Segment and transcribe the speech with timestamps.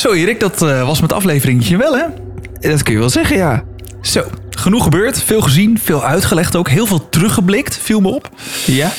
[0.00, 2.04] Zo Erik, dat eh, was met afleveringetje wel hè?
[2.60, 3.64] Dat kun je wel zeggen, ja.
[4.02, 8.28] Zo, genoeg gebeurd, veel gezien, veel uitgelegd ook, heel veel teruggeblikt, viel me op.
[8.66, 8.90] Ja?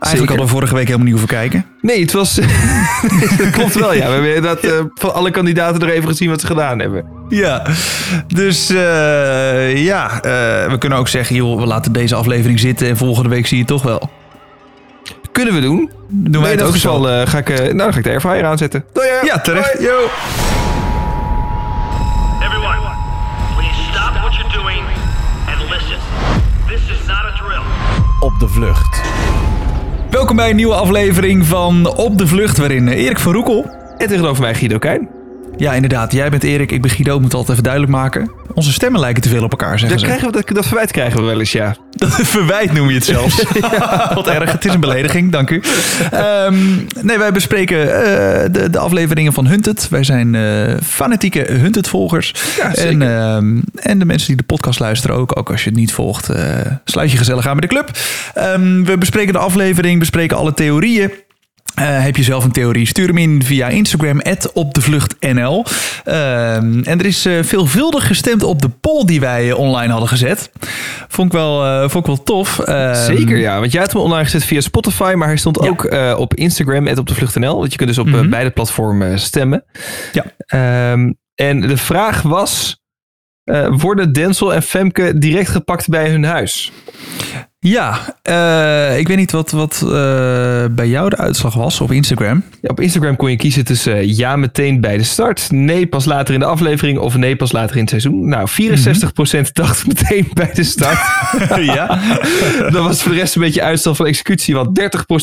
[0.00, 1.66] Eigenlijk hadden we vorige week helemaal niet hoeven kijken.
[1.80, 2.34] Nee, het was...
[3.38, 4.06] dat klopt wel, ja.
[4.06, 7.04] We hebben inderdaad eh, van alle kandidaten er even gezien wat ze gedaan hebben.
[7.28, 7.66] Ja,
[8.26, 10.20] dus eh, ja,
[10.70, 13.62] we kunnen ook zeggen, joh, we laten deze aflevering zitten en volgende week zie je
[13.62, 14.10] het toch wel.
[15.32, 15.90] Kunnen we doen.
[16.08, 17.02] Doen wij het ook zo?
[17.02, 18.84] ga ik, nou, dan ga ik de airfryer aanzetten.
[18.92, 19.26] Doei, hè.
[19.26, 19.80] Ja, terecht.
[19.80, 20.08] Yo.
[28.26, 29.02] Op de vlucht.
[30.10, 33.70] Welkom bij een nieuwe aflevering van Op de Vlucht, waarin Erik van Roekel...
[33.98, 35.15] En tegenover mij Guido Keijn.
[35.58, 38.30] Ja, inderdaad, jij bent Erik, ik ben Guido, moet altijd even duidelijk maken.
[38.54, 40.04] Onze stemmen lijken te veel op elkaar, zeggen Dat, ze.
[40.04, 41.76] krijgen we, dat, dat verwijt krijgen we wel eens, ja.
[41.96, 43.44] Dat verwijt noem je het zelfs.
[44.14, 45.62] Wat erg, het is een belediging, dank u.
[46.10, 46.56] Ehm,
[47.00, 49.88] nee, wij bespreken eh, de, de afleveringen van Hunted.
[49.88, 52.34] Wij zijn eh, fanatieke Hunted-volgers.
[52.56, 55.38] Ja, en, ehm, en de mensen die de podcast luisteren ook.
[55.38, 56.42] Ook als je het niet volgt, eh,
[56.84, 57.90] sluit je gezellig aan bij de club.
[58.34, 61.10] Ehm, we bespreken de aflevering, bespreken alle theorieën.
[61.76, 62.86] Eh, heb je zelf een theorie?
[62.86, 64.20] Stuur hem in via Instagram,
[64.52, 65.64] opdevluchtnl.
[66.04, 70.08] Ehm, en er is eh, veelvuldig gestemd op de poll die wij eh, online hadden
[70.08, 70.50] gezet.
[71.08, 72.58] Vond ik wel, vond ik wel tof.
[72.58, 73.58] Ehm, Zeker, ja.
[73.60, 75.68] Want jij had hem online gezet via Spotify, maar hij stond Ja.
[75.68, 77.58] ook op Instagram en op de vlucht.nl.
[77.58, 78.28] Want je kunt dus op Mhm.
[78.30, 79.64] beide platformen stemmen.
[80.12, 80.24] Ja.
[80.38, 82.80] Ehm, en de vraag was,
[83.70, 86.72] worden Denzel en Femke direct gepakt bij hun huis?
[87.58, 89.88] Ja, eh, ik weet niet wat, wat eh,
[90.70, 92.42] bij jou de uitslag was op Instagram.
[92.60, 96.04] Ja, op Instagram kon je kiezen tussen eh, ja meteen bij de start, nee pas
[96.04, 98.28] later in de aflevering of nee pas later in het seizoen.
[98.28, 98.48] Nou,
[99.48, 100.98] 64% dacht meteen bij de start.
[101.74, 102.00] ja.
[102.72, 104.80] Dan was voor de rest een beetje uitstel van executie, want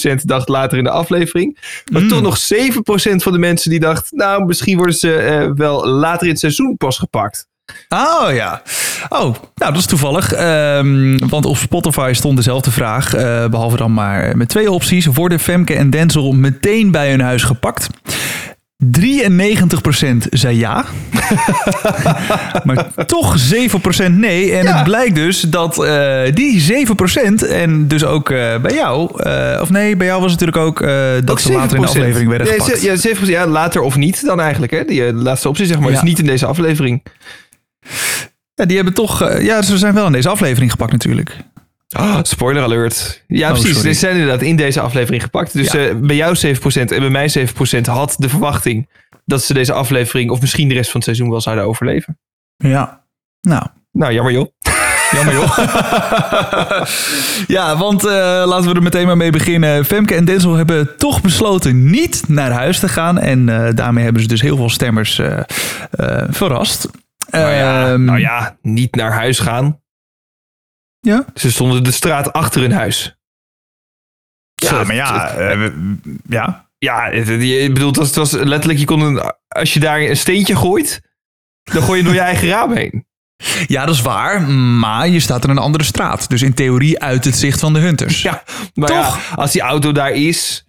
[0.10, 1.58] 30% dacht later in de aflevering.
[1.92, 2.08] Maar Mm.
[2.08, 6.30] toch nog 7% van de mensen die dacht, nou misschien worden ze wel later in
[6.30, 7.48] het seizoen pas gepakt.
[7.90, 8.62] Oh ja.
[9.10, 10.34] Oh, nou dat is toevallig.
[10.34, 13.14] Ehm, want op Spotify stond dezelfde vraag.
[13.14, 15.06] eh, behalve dan maar met twee opties.
[15.06, 17.88] Worden Femke en Denzel meteen bij hun huis gepakt?
[18.78, 20.86] 93% zei ja.
[22.64, 23.36] maar toch
[24.08, 24.52] 7% nee.
[24.56, 26.86] En het blijkt dus dat eh, die
[27.44, 29.10] 7% en dus ook eh, bij jou...
[29.62, 30.80] of nee, bij jou was het natuurlijk ook
[31.26, 31.90] dat ze later in de 7%.
[31.90, 32.82] aflevering werden Ja, gepakt.
[32.82, 34.72] Ja, 7%, ja, later of niet dan eigenlijk.
[34.72, 34.86] Hè?
[34.86, 35.96] Die laatste optie zeg maar, Ja.
[35.98, 37.04] is niet in deze aflevering.
[38.56, 39.22] Ja, die hebben toch...
[39.22, 41.38] eh, ja, ze zijn wel in deze aflevering gepakt natuurlijk.
[42.00, 43.24] Oh, spoiler alert.
[43.28, 43.82] Ja, Oh, precies.
[43.82, 45.54] Ze zijn inderdaad in deze aflevering gepakt.
[45.54, 45.80] Dus Ja.
[45.88, 48.90] eh, bij jou 7% en bij mij 7% had de verwachting
[49.26, 52.20] dat ze deze aflevering of misschien de rest van het seizoen wel zouden overleven.
[52.58, 53.04] Ja.
[53.42, 54.48] Nou, Nou, jammer joh.
[55.16, 55.58] Jammer joh.
[57.58, 58.12] ja, want eh,
[58.46, 59.86] laten we er meteen maar mee beginnen.
[59.86, 63.20] Femke en Denzel hebben toch besloten niet naar huis te gaan.
[63.20, 63.46] En
[63.76, 65.22] daarmee hebben ze dus heel veel stemmers
[66.30, 66.88] verrast.
[67.30, 69.82] Nou ja, Ehm, nou ja, niet naar huis gaan.
[71.00, 71.26] ja?
[71.34, 73.18] Ze stonden de straat achter hun huis.
[74.56, 75.70] Ja, maar ja, het- eh,
[76.28, 76.62] ja.
[76.78, 81.02] Ja, je bedoelt, het was letterlijk, je kon een, als je daar een steentje gooit,
[81.64, 83.06] dan gooi je door je eigen raam heen.
[83.68, 84.42] ja, dat is waar.
[84.52, 86.30] Maar je staat in een andere straat.
[86.30, 88.22] Dus in theorie uit het zicht van de hunters.
[88.22, 89.18] Ja, maar Toch?
[89.30, 90.66] ja, als die auto daar is,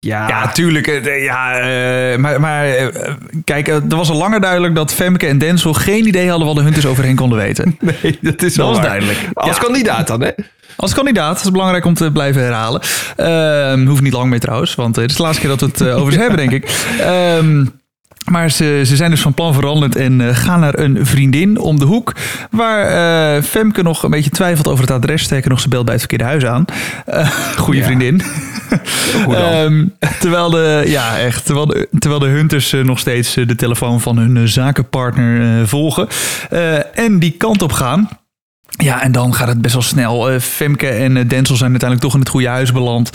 [0.00, 0.86] ja, Ja, tuurlijk.
[0.86, 5.38] eh, Ja, eh, maar maar eh, kijk, er was al langer duidelijk dat Femke en
[5.38, 7.76] Denzel geen idee hadden wat de hunters over hen konden weten.
[8.02, 8.86] nee, dat is Dat wel was waar.
[8.86, 9.18] duidelijk.
[9.32, 9.62] Als Ja.
[9.62, 10.30] kandidaat dan, hè?
[10.76, 12.80] Als kandidaat, dat is belangrijk om te blijven herhalen.
[13.16, 15.94] Ehm hoeft niet lang meer trouwens, want het is de laatste keer dat we het
[15.94, 16.84] over ze hebben, denk ik.
[17.00, 17.64] Ehm,
[18.24, 21.78] maar ze, ze zijn dus van plan veranderd en eh, gaan naar een vriendin om
[21.78, 22.12] de hoek.
[22.50, 22.84] Waar
[23.36, 25.22] eh, Femke nog een beetje twijfelt over het adres.
[25.22, 26.64] Sterker nog, ze belt bij het verkeerde huis aan.
[27.06, 27.86] Eh goeie Ja.
[27.86, 28.22] vriendin.
[29.30, 29.86] Ehm,
[30.20, 34.00] terwijl, de, ja, echt, terwijl, de, terwijl de hunters eh, nog steeds eh, de telefoon
[34.00, 36.08] van hun eh, zakenpartner eh, volgen.
[36.50, 38.08] Eh, en die kant op gaan.
[38.76, 40.30] Ja, en dan gaat het best wel snel.
[40.30, 43.10] Eh, Femke en eh, Denzel zijn uiteindelijk toch in het goede huis beland.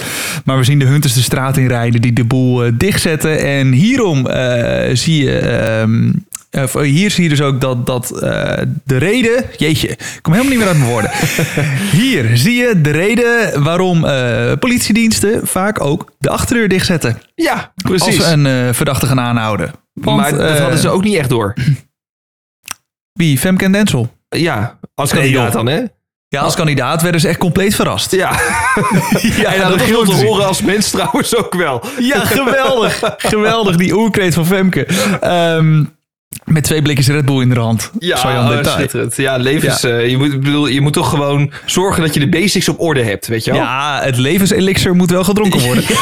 [0.46, 3.40] Maar we zien de hunters de straat inrijden die de boel eh, dichtzetten.
[3.40, 4.28] En hierom
[4.94, 5.40] zie je...
[5.40, 6.12] ehm,
[6.50, 8.08] eh, hier zie je dus ook dat, dat
[8.84, 9.44] de reden...
[9.58, 11.12] Jeetje, ik kom helemaal niet meer uit mijn woorden.
[12.02, 14.02] Hier zie je de reden waarom
[14.60, 17.22] politiediensten vaak ook de achterdeur dichtzetten.
[17.36, 18.16] ja, Als precies.
[18.26, 19.72] ze een verdachte gaan aanhouden.
[19.94, 21.54] Want, maar dat hadden ze ook niet echt door.
[23.14, 23.38] Wie?
[23.38, 24.14] Femke en Denzel?
[24.40, 25.82] Ja, als kandidaat dan, hè?
[26.28, 28.12] Ja, als kandidaat werden ze echt compleet verrast.
[28.12, 28.32] Ja.
[29.22, 30.26] Ja, dat was goed te zien.
[30.26, 31.84] horen als mens trouwens ook wel.
[32.00, 33.00] Ja, geweldig.
[33.18, 34.86] geweldig, die oerkreet van Femke.
[35.22, 35.84] Ehm,
[36.44, 37.92] Met twee blikjes Red Bull in de hand.
[38.00, 38.22] Ja, oh.
[39.16, 39.90] Ja, levens, Ja.
[39.90, 43.04] eh, je, moet, bedoel, je moet toch gewoon zorgen dat je de basics op orde
[43.04, 43.60] hebt, weet je wel?
[43.60, 45.84] Ja, het levenselixer moet wel gedronken worden.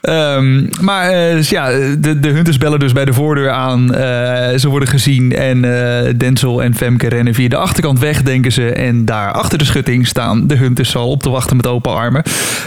[0.00, 1.68] Ehm, maar eh, dus ja,
[1.98, 3.94] de, de hunters bellen dus bij de voordeur aan.
[3.94, 5.60] Eh, ze worden gezien en
[6.18, 8.72] Denzel en Femke rennen via de achterkant weg, denken ze.
[8.72, 12.22] En daar achter de schutting staan de hunters al op te wachten met open armen.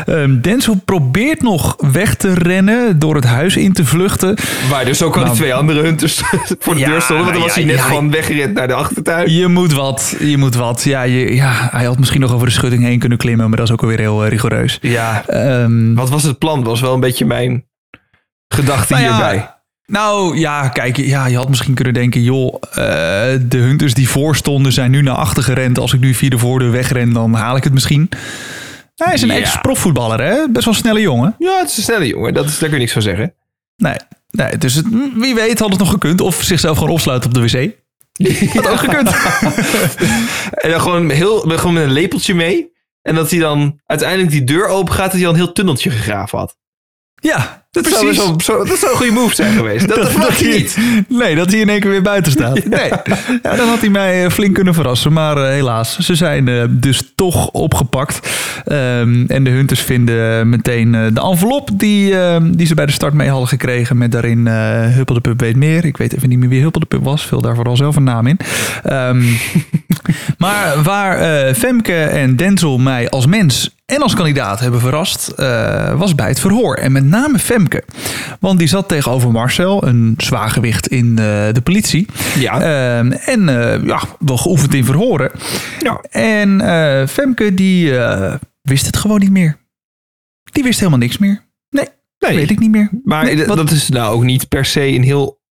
[0.06, 4.36] Ehm, Denzel probeert nog weg te rennen door het huis in te vluchten.
[4.70, 6.22] Waar dus ook al die Nou, twee andere hunters
[6.60, 7.26] voor de Ja, deur stonden.
[7.26, 9.32] Want dan was hij net gewoon weggerend naar de achtertuin.
[9.32, 10.84] Je moet wat, je moet wat.
[10.84, 13.68] Ja, je, ja, hij had misschien nog over de schutting heen kunnen klimmen, maar dat
[13.68, 14.78] is ook alweer heel eh, rigoureus.
[14.82, 16.64] Ja, Ehm, wat was het plan?
[16.64, 17.66] Was wel een beetje mijn
[18.48, 19.52] gedachte Nou hierbij.
[19.86, 22.76] Nou ja, kijk, ja, je had misschien kunnen denken, joh, eh,
[23.42, 25.80] de hunters die voorstonden zijn nu naar achter gerend.
[25.80, 28.10] Als ik nu via de voordeur wegren, dan haal ik het misschien.
[28.96, 29.36] Hij is een Ja.
[29.36, 30.36] ex-profvoetballer, hè?
[30.50, 31.36] Best wel een snelle jongen.
[31.40, 32.34] Ja, het is een snelle jongen.
[32.34, 33.34] Dat is, daar kun je niks van zeggen.
[33.76, 33.96] Nee,
[34.28, 36.22] nee dus het, wie weet had het nog gekund.
[36.22, 37.76] Of zichzelf gewoon opsluiten op de wc.
[38.54, 39.10] Had ook gekund.
[40.64, 42.76] En dan gewoon, heel, gewoon met een lepeltje mee.
[43.02, 45.04] En dat hij dan uiteindelijk die deur open gaat.
[45.04, 46.58] Dat hij dan een heel tunneltje gegraven had.
[47.16, 49.88] Ja, Dat zou, zo, dat zou een goede move zijn geweest.
[49.88, 50.78] Dat, dat hij- niet.
[51.08, 52.66] Nee, dat hij in één keer weer buiten staat.
[52.78, 52.90] Nee,
[53.44, 55.14] ja, dan had hij mij eh, flink kunnen verrassen.
[55.14, 58.30] Maar eh, helaas, ze zijn eh, dus toch opgepakt.
[58.66, 63.14] Ehm, en de hunters vinden meteen de envelop die, eh, die ze bij de start
[63.14, 63.98] mee hadden gekregen.
[63.98, 65.86] Met daarin Huppel de Pup weet meer.
[65.86, 67.26] Ik weet even niet meer wie Huppel de Pup was.
[67.26, 68.40] Vul daar vooral zelf een naam in.
[68.84, 69.24] Ehm,
[70.38, 71.18] maar waar
[71.54, 75.34] Femke en Denzel mij als mens en als kandidaat hebben verrast,
[75.96, 76.76] was bij het verhoor.
[76.76, 77.67] En met name Femke.
[78.40, 82.08] Want die zat tegenover Marcel, een zwaargewicht in eh, de politie.
[82.40, 82.62] Ja.
[82.62, 85.32] Ehm, en eh, ja, wel geoefend in verhoren.
[85.80, 86.02] Ja.
[86.10, 87.94] En eh, Femke die
[88.62, 89.58] wist het gewoon niet meer.
[90.52, 91.46] Die wist helemaal niks meer.
[91.70, 91.88] Nee,
[92.20, 92.36] Nee.
[92.36, 92.90] weet ik niet meer.
[93.04, 95.42] Maar Nee, dat is nou ook niet per se een heel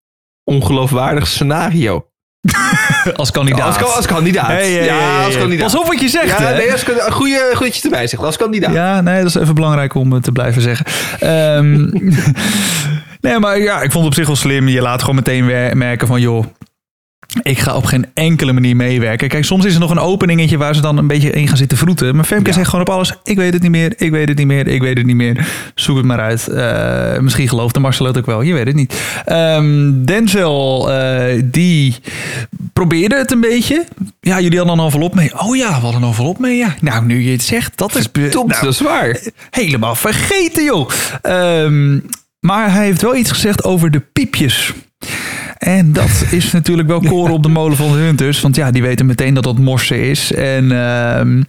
[0.43, 2.09] ongeloofwaardig scenario.
[3.15, 3.81] als kandidaat.
[3.81, 4.47] Als, als kandidaat.
[4.47, 5.71] Hey, hey, hey, ja, hey, als kandidaat.
[5.71, 6.57] Pas op wat je zegt, Ja, hè?
[6.57, 8.23] nee, als, goede, goed dat je het erbij zegt.
[8.23, 8.73] Als kandidaat.
[8.73, 10.85] Ja, nee, dat is even belangrijk om eh, te blijven zeggen.
[11.19, 11.89] Ehm,
[13.25, 14.67] nee, maar ja, ik vond het op zich wel slim.
[14.67, 15.45] Je laat gewoon meteen
[15.77, 16.45] merken van, joh,
[17.41, 19.27] ik ga op geen enkele manier meewerken.
[19.27, 21.77] Kijk, soms is er nog een openingetje waar ze dan een beetje in gaan zitten
[21.77, 22.15] vroeten.
[22.15, 22.53] Maar Femke Ja.
[22.55, 24.81] zegt gewoon op alles, ik weet het niet meer, ik weet het niet meer, ik
[24.81, 25.47] weet het niet meer.
[25.75, 26.47] Zoek het maar uit.
[26.47, 28.93] Eh, misschien gelooft de Marcel het ook wel, je weet het niet.
[29.25, 31.95] Ehm, Denzel, eh, die
[32.73, 33.85] probeerde het een beetje.
[34.21, 35.39] Ja, jullie hadden een envelop mee.
[35.39, 36.75] Oh ja, we hadden een envelop mee, ja.
[36.81, 38.09] Nou, nu je het zegt, dat is...
[38.11, 39.19] nou, dat is waar.
[39.49, 40.89] helemaal vergeten, joh.
[41.21, 41.99] Ehm,
[42.39, 44.73] maar hij heeft wel iets gezegd over de piepjes.
[45.57, 48.41] En dat is natuurlijk wel koren op de molen van de Hunters.
[48.41, 50.33] Want ja, die weten meteen dat dat morsen is.
[50.33, 51.43] En ehm,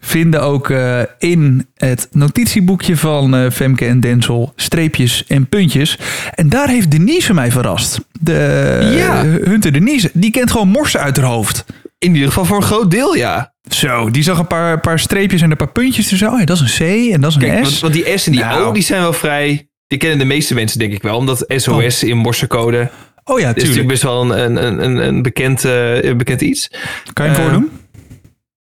[0.00, 5.98] vinden ook eh, in het notitieboekje van eh, Femke en Denzel streepjes en puntjes.
[6.34, 8.00] En daar heeft Denise mij verrast.
[8.20, 9.24] De Ja.
[9.24, 11.64] Hunter Denise, die kent gewoon morsen uit haar hoofd.
[11.98, 13.52] In ieder geval voor een groot deel, ja.
[13.68, 16.08] Zo, die zag een paar, paar streepjes en een paar puntjes.
[16.08, 17.68] Dus oh ja, dat is een C en dat is een Kijk, S.
[17.68, 18.64] want, want die S en die Nou.
[18.64, 19.68] O, die zijn wel vrij...
[19.86, 21.16] Die kennen de meeste mensen, denk ik wel.
[21.16, 22.90] Omdat SOS in morsecode
[23.24, 23.88] oh ja, is natuurlijk tuurlijk.
[23.88, 26.70] best wel een, een, een, een, bekend, eh, een bekend iets.
[27.12, 27.70] Kan je hem Eh, voordoen?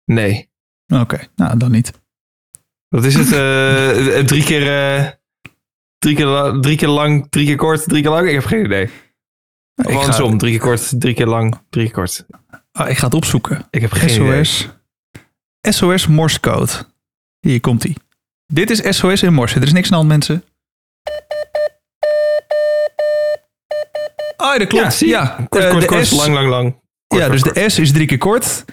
[0.06, 0.50] Nee.
[0.88, 1.92] Oké, nou dan niet.
[2.88, 3.32] Wat is het?
[3.32, 5.20] eh, drie, keer,
[5.98, 8.28] drie, keer, drie keer lang, drie keer kort, drie keer lang?
[8.28, 8.90] Ik heb geen idee.
[9.76, 10.38] Of Ik ga, andersom.
[10.38, 12.26] Drie keer kort, drie keer lang, drie keer kort.
[12.74, 13.68] oh, ik ga het opzoeken.
[13.70, 14.44] Ik heb geen idee.
[14.44, 14.70] SOS.
[15.62, 16.72] SOS Morse code.
[17.40, 17.96] Hier komt ie.
[18.54, 19.56] Dit is SOS in Morse.
[19.60, 20.44] Er is niks aan de hand, mensen.
[24.42, 25.00] Ah, dat klopt.
[25.00, 25.08] Ja?
[25.08, 26.76] Ja, Kort, eh, kort, kort, S, lang, lang, lang.
[27.08, 28.66] Kort, ja, dus de S is drie keer kort.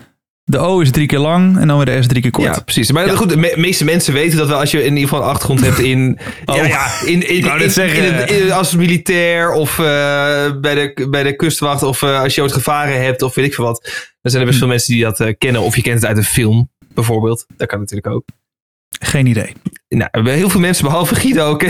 [0.45, 1.59] De O is drie keer lang.
[1.59, 2.55] En dan weer de S drie keer kort.
[2.55, 2.93] Ja, precies.
[2.93, 5.29] Maar goed, de me- meeste mensen weten dat wel als je in ieder geval een
[5.31, 6.19] achtergrond hebt in...
[6.45, 6.57] Oh.
[6.57, 7.43] Ja, ja, in, in, in,
[7.95, 9.85] in het- in- als militair of eh,
[10.61, 13.55] bij, de, bij de kustwacht of eh, als je ooit gevaren hebt of weet ik
[13.55, 13.83] veel wat.
[14.21, 15.63] Dan zijn er best veel mensen die dat kennen.
[15.63, 17.47] Of je kent het uit een film, bijvoorbeeld.
[17.57, 18.25] Dat kan natuurlijk ook.
[19.00, 19.52] Geen idee.
[19.88, 21.62] Nou, heel veel mensen, behalve Guido ook.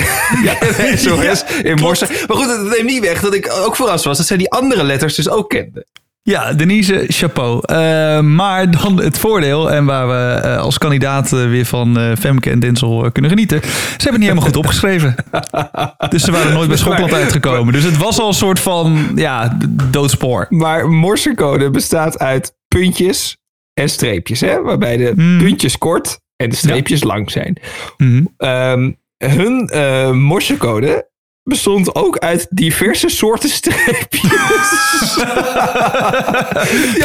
[0.44, 0.56] Ja,
[0.96, 2.06] SOS in Morse.
[2.28, 4.16] Maar goed, dat neemt niet weg dat ik ook verrast was.
[4.16, 5.86] Dat zij die andere letters dus ook kenden.
[6.22, 7.60] Ja, Denise, chapeau.
[7.64, 12.50] Eh, maar dan het voordeel, en waar we eh, als kandidaat eh, weer van Femke
[12.50, 13.60] en Denzel eh, kunnen genieten.
[13.62, 15.14] Ze hebben het niet helemaal goed opgeschreven.
[16.10, 17.72] dus ze waren nooit bij Schotland Maar- uitgekomen.
[17.72, 19.58] Dus het was al een soort van, ja,
[19.90, 20.46] doodspoor.
[20.48, 23.36] Maar morsecode bestaat uit puntjes
[23.74, 24.40] en streepjes.
[24.40, 24.62] Hè?
[24.62, 25.38] Waarbij de Hmm.
[25.38, 27.58] puntjes kort en de streepjes lang zijn.
[27.96, 28.24] Mhm.
[28.36, 31.10] Ehm, hun eh morsecode
[31.48, 34.22] bestond ook uit diverse soorten streepjes.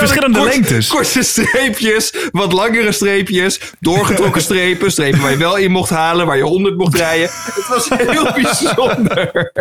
[0.04, 0.88] Verschillende kort- lengtes.
[0.88, 6.38] Korte streepjes, wat langere streepjes, doorgetrokken strepen, strepen waar je wel in mocht halen, waar
[6.38, 7.30] je 100 mocht rijden.
[7.32, 9.52] Het was heel bijzonder.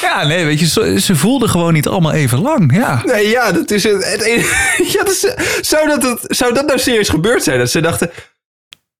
[0.00, 2.76] Ja, nee, weet je, ze, ze voelden gewoon niet allemaal even lang.
[2.76, 3.02] Ja.
[3.04, 4.10] Nee, ja, dat is het.
[4.12, 5.34] het enige- ja, dat is,
[5.68, 7.58] zou, dat het, zou dat nou serieus gebeurd zijn?
[7.58, 8.10] Dat ze dachten,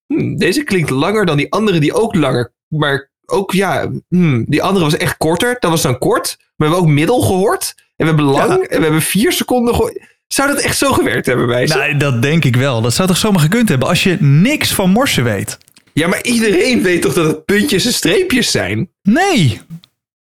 [0.07, 4.63] hmm, deze klinkt langer dan die andere die ook langer, maar ook ja, hmm, die
[4.63, 5.57] andere was echt korter.
[5.61, 6.37] Dat was dan kort.
[6.39, 7.75] Maar we hebben ook middel gehoord.
[7.77, 8.49] En we hebben lang.
[8.49, 8.55] Ja.
[8.69, 9.99] En we hebben vier seconden gehoord.
[10.29, 11.77] Zou dat echt zo gewerkt hebben bij ze?
[11.77, 12.81] Nou, dat denk ik wel.
[12.83, 15.59] Dat zou toch zomaar gekund hebben als je niks van morsen weet?
[15.93, 18.91] Ja, maar iedereen weet toch dat het puntjes en streepjes zijn?
[19.03, 19.61] Nee.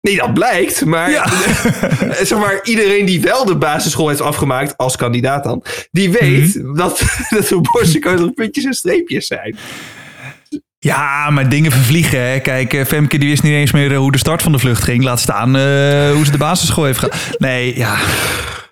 [0.02, 0.86] Nee, dat blijkt.
[0.86, 1.28] Maar, Ja.
[2.26, 6.76] zeg maar iedereen die wel de basisschool heeft afgemaakt, als kandidaat dan, die weet Mhm.
[6.76, 9.56] dat, dat de borstcode puntjes en streepjes zijn.
[10.84, 12.30] Ja, maar dingen vervliegen.
[12.30, 12.40] Hè.
[12.40, 14.84] Kijk, eh, Femke die wist niet eens meer eh, hoe de start van de vlucht
[14.84, 15.04] ging.
[15.04, 17.16] Laat staan eh, hoe ze de basisschool heeft gehad.
[17.38, 17.98] Nee, ja.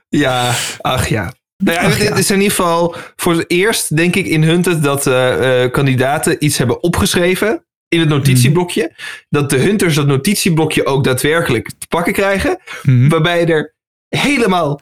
[0.10, 1.34] Ja, ach ja.
[1.64, 5.08] Nou ja, het is in ieder geval voor het eerst, denk ik, in Hunted dat
[5.08, 8.96] eh, kandidaten iets hebben opgeschreven in het notitieblokje.
[9.30, 12.60] Dat de Hunters dat notitieblokje ook daadwerkelijk te pakken krijgen.
[12.84, 13.10] Mhm.
[13.10, 13.76] Waarbij er
[14.10, 14.82] helemaal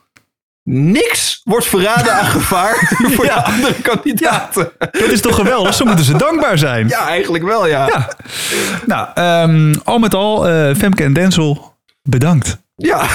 [0.72, 3.36] niks wordt verraden aan gevaar voor Ja.
[3.36, 4.72] de andere kandidaten.
[4.80, 5.74] Ja, Dat is toch geweldig?
[5.74, 6.92] Zo moeten ze dankbaar zijn.
[6.92, 7.88] eigenlijk wel, ja.
[7.88, 8.10] Ja.
[8.86, 11.74] Nou, ehm, al met al, eh, Femke en Denzel,
[12.04, 12.58] bedankt.
[12.76, 13.08] Ja, ja,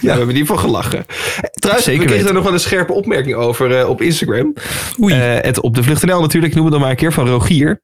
[0.00, 1.04] we hebben in ieder geval gelachen.
[1.52, 4.54] Trouwens, Zeker we kregen daar nog wel een scherpe opmerking over eh, op Instagram.
[5.02, 5.14] Oei.
[5.14, 7.80] Eh, het op de vlucht.nl natuurlijk, ik noem het dan maar een keer van Rogier.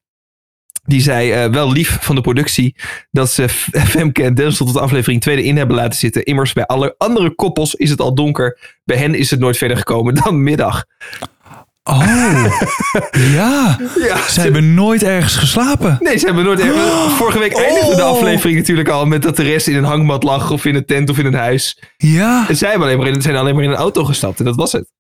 [0.85, 2.77] Die zei eh, wel lief van de productie
[3.11, 6.25] dat ze Femke en Denzel tot aflevering 2 erin hebben laten zitten.
[6.25, 8.59] Immers bij alle andere koppels is het al donker.
[8.85, 10.85] Bij hen is het nooit verder gekomen dan middag.
[11.85, 11.99] Oh,
[13.35, 13.79] ja.
[13.99, 15.97] Ja, Ze hebben nooit ergens geslapen.
[16.01, 17.11] Nee, ze hebben nooit even.
[17.11, 18.09] Vorige week eindigde de Oh.
[18.09, 21.11] aflevering natuurlijk al met dat de rest in een hangmat lag of in een tent
[21.11, 21.83] of in een huis.
[21.97, 22.45] Ja.
[22.49, 24.57] En zij hebben alleen maar in, zijn alleen maar in een auto gestapt en dat
[24.57, 24.91] was het.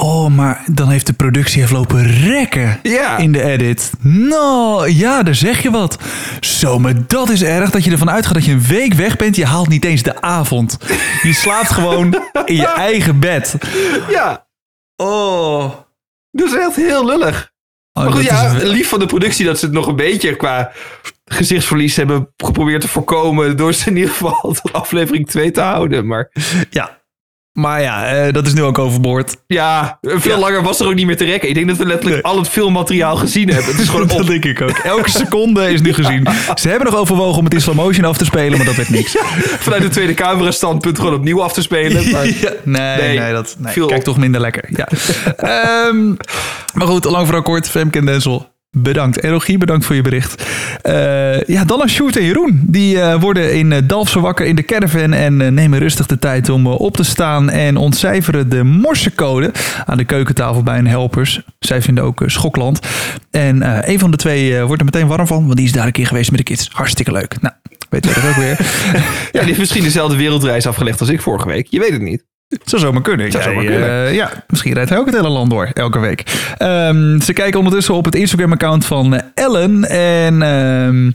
[0.00, 3.16] Oh, maar dan heeft de productie even lopen rekken Ja.
[3.16, 3.90] in de edit.
[4.00, 5.98] Nou, ja, daar zeg je wat.
[6.40, 9.36] Zo, maar dat is erg dat je ervan uitgaat dat je een week weg bent.
[9.36, 10.78] Je haalt niet eens de avond.
[11.22, 13.54] Je slaapt gewoon in je eigen bed.
[14.10, 14.46] Ja,
[14.96, 15.74] Oh.
[16.30, 17.50] dat is echt heel lullig.
[17.92, 20.36] Oh, Maar goed, ja, is- lief van de productie dat ze het nog een beetje
[20.36, 20.72] qua
[21.24, 23.56] gezichtsverlies hebben geprobeerd te voorkomen.
[23.56, 26.06] Door ze in ieder geval tot aflevering 2 te houden.
[26.06, 26.30] Maar
[26.70, 26.97] ja.
[27.58, 29.36] Maar ja, eh, dat is nu ook overboord.
[29.46, 30.38] ja, veel Ja.
[30.38, 31.48] langer was er ook niet meer te rekken.
[31.48, 32.32] Ik denk dat we letterlijk Nee.
[32.32, 33.70] al het filmmateriaal gezien hebben.
[33.70, 34.70] Het is gewoon dat denk ik ook.
[34.70, 36.26] Elke seconde is nu gezien.
[36.54, 38.88] Ze hebben nog overwogen om het in slow motion af te spelen, maar dat werd
[38.90, 39.16] niks.
[39.66, 42.10] Vanuit de tweede camera standpunt gewoon opnieuw af te spelen.
[42.10, 44.64] Maar, nee, Nee, nee, dat nee, kijk toch minder lekker.
[44.68, 44.88] Ja.
[45.36, 46.08] Ehm,
[46.74, 47.68] maar goed, lang voor kort.
[47.68, 48.48] Femke en Denzel,
[48.82, 49.20] bedankt.
[49.20, 50.46] En bedankt voor je bericht.
[50.82, 52.62] Eh, ja, dan naar Sjoerd en Jeroen.
[52.66, 56.18] Die eh, worden in uh, Dalfsen wakker in de caravan en eh, nemen rustig de
[56.18, 59.52] tijd om eh, op te staan en ontcijferen de morsecode
[59.86, 61.40] aan de keukentafel bij hun helpers.
[61.58, 62.80] Zij vinden ook eh, Schokland.
[63.30, 65.72] En eh, een van de twee eh, wordt er meteen warm van, want die is
[65.72, 66.68] daar een keer geweest met de kids.
[66.72, 67.40] Hartstikke leuk.
[67.40, 67.54] Nou,
[67.88, 68.58] weet je dat ook weer.
[69.32, 71.66] ja, die heeft misschien dezelfde wereldreis afgelegd als ik vorige week.
[71.66, 72.24] Je weet het niet.
[72.48, 73.32] Het zou zomaar kunnen.
[73.32, 74.06] Zou Jij, zomaar kunnen.
[74.06, 76.24] eh, ja, misschien rijdt hij ook het hele land door, elke week.
[76.58, 79.84] Ehm, ze kijken ondertussen op het Instagram-account van eh, Ellen.
[79.88, 81.10] En ehm,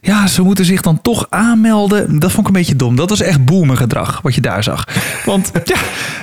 [0.00, 2.18] ja, ze moeten zich dan toch aanmelden.
[2.18, 2.96] Dat vond ik een beetje dom.
[2.96, 4.88] Dat was echt boomergedrag, wat je daar zag.
[5.24, 5.76] Want ja,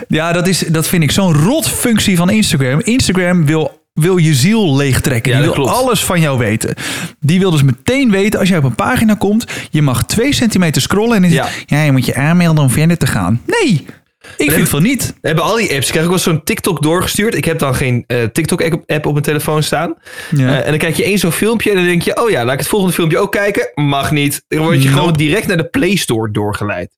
[0.08, 2.79] ja dat, is, dat vind ik zo'n rotfunctie van Instagram.
[2.84, 5.32] Instagram wil wil je ziel leegtrekken.
[5.32, 5.72] Ja, die wil klopt.
[5.72, 6.75] alles van jou weten.
[7.20, 9.46] Die wil dus meteen weten, als jij op een pagina komt...
[9.70, 13.08] je mag twee centimeter scrollen en dan ja, je moet je aanmelden om verder te
[13.08, 13.41] gaan.
[13.46, 13.86] Nee,
[14.38, 15.13] ik vind van niet.
[15.22, 15.86] We hebben al die apps.
[15.86, 17.36] Ik krijg ook wel zo'n TikTok doorgestuurd.
[17.36, 19.96] Ik heb dan geen eh, TikTok-app op mijn telefoon staan.
[20.36, 20.48] Ja.
[20.48, 22.22] Eh, en dan kijk je één zo'n filmpje en dan denk je...
[22.24, 23.72] oh ja, laat ik het volgende filmpje ook kijken.
[23.75, 24.44] Mag niet.
[24.48, 25.00] Dan word je Nope.
[25.00, 26.92] gewoon direct naar de Play Store doorgeleid.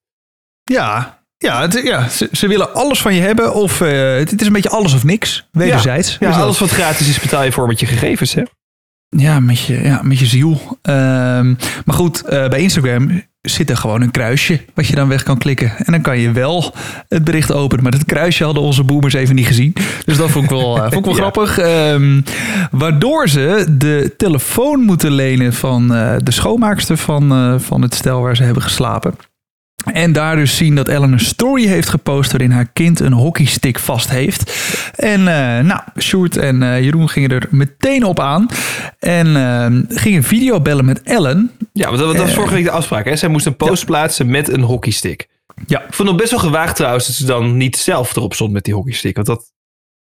[0.64, 3.54] Ja, ja, het, ja ze, ze willen alles van je hebben.
[3.54, 5.48] Of eh, het, het is een beetje alles of niks.
[5.52, 6.18] Wederzijds.
[6.20, 8.42] Ja, dat- alles wat gratis is betaal je voor met je gegevens, hè?
[9.10, 10.78] ja, met, je, ja met je ziel.
[10.82, 11.54] Ehm,
[11.86, 15.74] maar goed, bij Instagram zit er gewoon een kruisje wat je dan weg kan klikken.
[15.78, 16.74] En dan kan je wel
[17.10, 17.84] het bericht openen.
[17.84, 19.74] Maar dat kruisje hadden onze boomers even niet gezien.
[20.06, 21.20] Dus dat vond ik wel, eh, vond ik wel Ja.
[21.22, 21.58] grappig.
[21.58, 22.22] Ehm,
[22.72, 28.22] waardoor ze de telefoon moeten lenen van eh, de schoonmaakster van, eh, van het stel
[28.22, 29.14] waar ze hebben geslapen.
[29.94, 33.80] En daar dus zien dat Ellen een story heeft gepost waarin haar kind een hockeystick
[33.80, 34.54] vast heeft.
[34.96, 38.48] En eh, nou, Sjoerd en eh, Jeroen gingen er meteen op aan.
[39.00, 41.52] En eh, gingen video bellen met Ellen.
[41.74, 43.16] Ja, want dat, dat was vorige week de afspraak, hè?
[43.16, 45.28] Zij moest een post plaatsen met een hockeystick.
[45.68, 48.52] Ja, Ik vond het best wel gewaagd trouwens dat ze dan niet zelf erop stond
[48.52, 49.16] met die hockeystick.
[49.16, 49.54] Want dat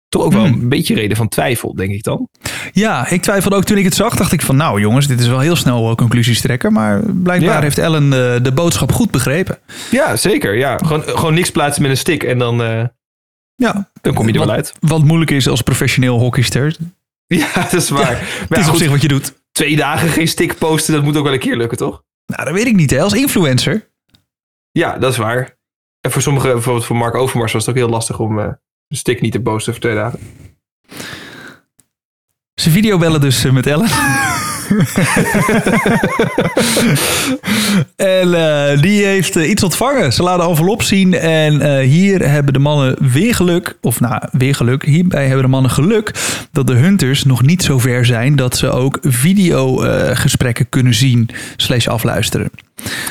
[0.09, 0.61] toch ook wel Hmm.
[0.61, 2.29] een beetje reden van twijfel, denk ik dan.
[2.73, 4.17] Ja, ik twijfelde ook toen ik het zag.
[4.17, 6.73] Dacht ik van nou jongens, dit is wel heel snel conclusies trekken.
[6.73, 7.61] Maar blijkbaar Ja.
[7.61, 9.59] heeft Ellen eh, de boodschap goed begrepen.
[9.91, 10.57] Ja, zeker.
[10.57, 10.77] Ja.
[10.79, 12.85] Gewoon, gewoon niks plaatsen met een stick en dan, eh,
[13.55, 14.73] Ja, dan kom je er wel wat, uit.
[14.81, 16.77] Wat moeilijk is als professioneel hockeyster.
[17.27, 18.01] Ja, dat is waar.
[18.13, 19.33] Maar Het is op goed, zich wat je doet.
[19.53, 22.03] twee dagen geen stick posten, dat moet ook wel een keer lukken, toch?
[22.27, 23.01] Nou, dat weet ik niet hè.
[23.03, 23.89] Als influencer.
[24.71, 25.57] Ja, dat is waar.
[26.01, 28.45] En voor sommigen, bijvoorbeeld voor Mark Overmars, was het ook heel lastig om eh
[28.89, 30.19] een stick niet te posten voor twee dagen.
[32.59, 33.89] Ze videobellen dus eh, met Ellen.
[37.97, 40.13] en eh, die heeft eh, iets ontvangen.
[40.13, 41.15] Ze laten envelop zien.
[41.15, 43.79] En hier hebben de mannen weer geluk.
[43.81, 44.85] Of nou, weer geluk.
[44.85, 46.13] Hierbij hebben de mannen geluk
[46.53, 48.37] dat de hunters nog niet zo ver zijn...
[48.37, 52.51] dat ze ook videogesprekken kunnen zien slash afluisteren.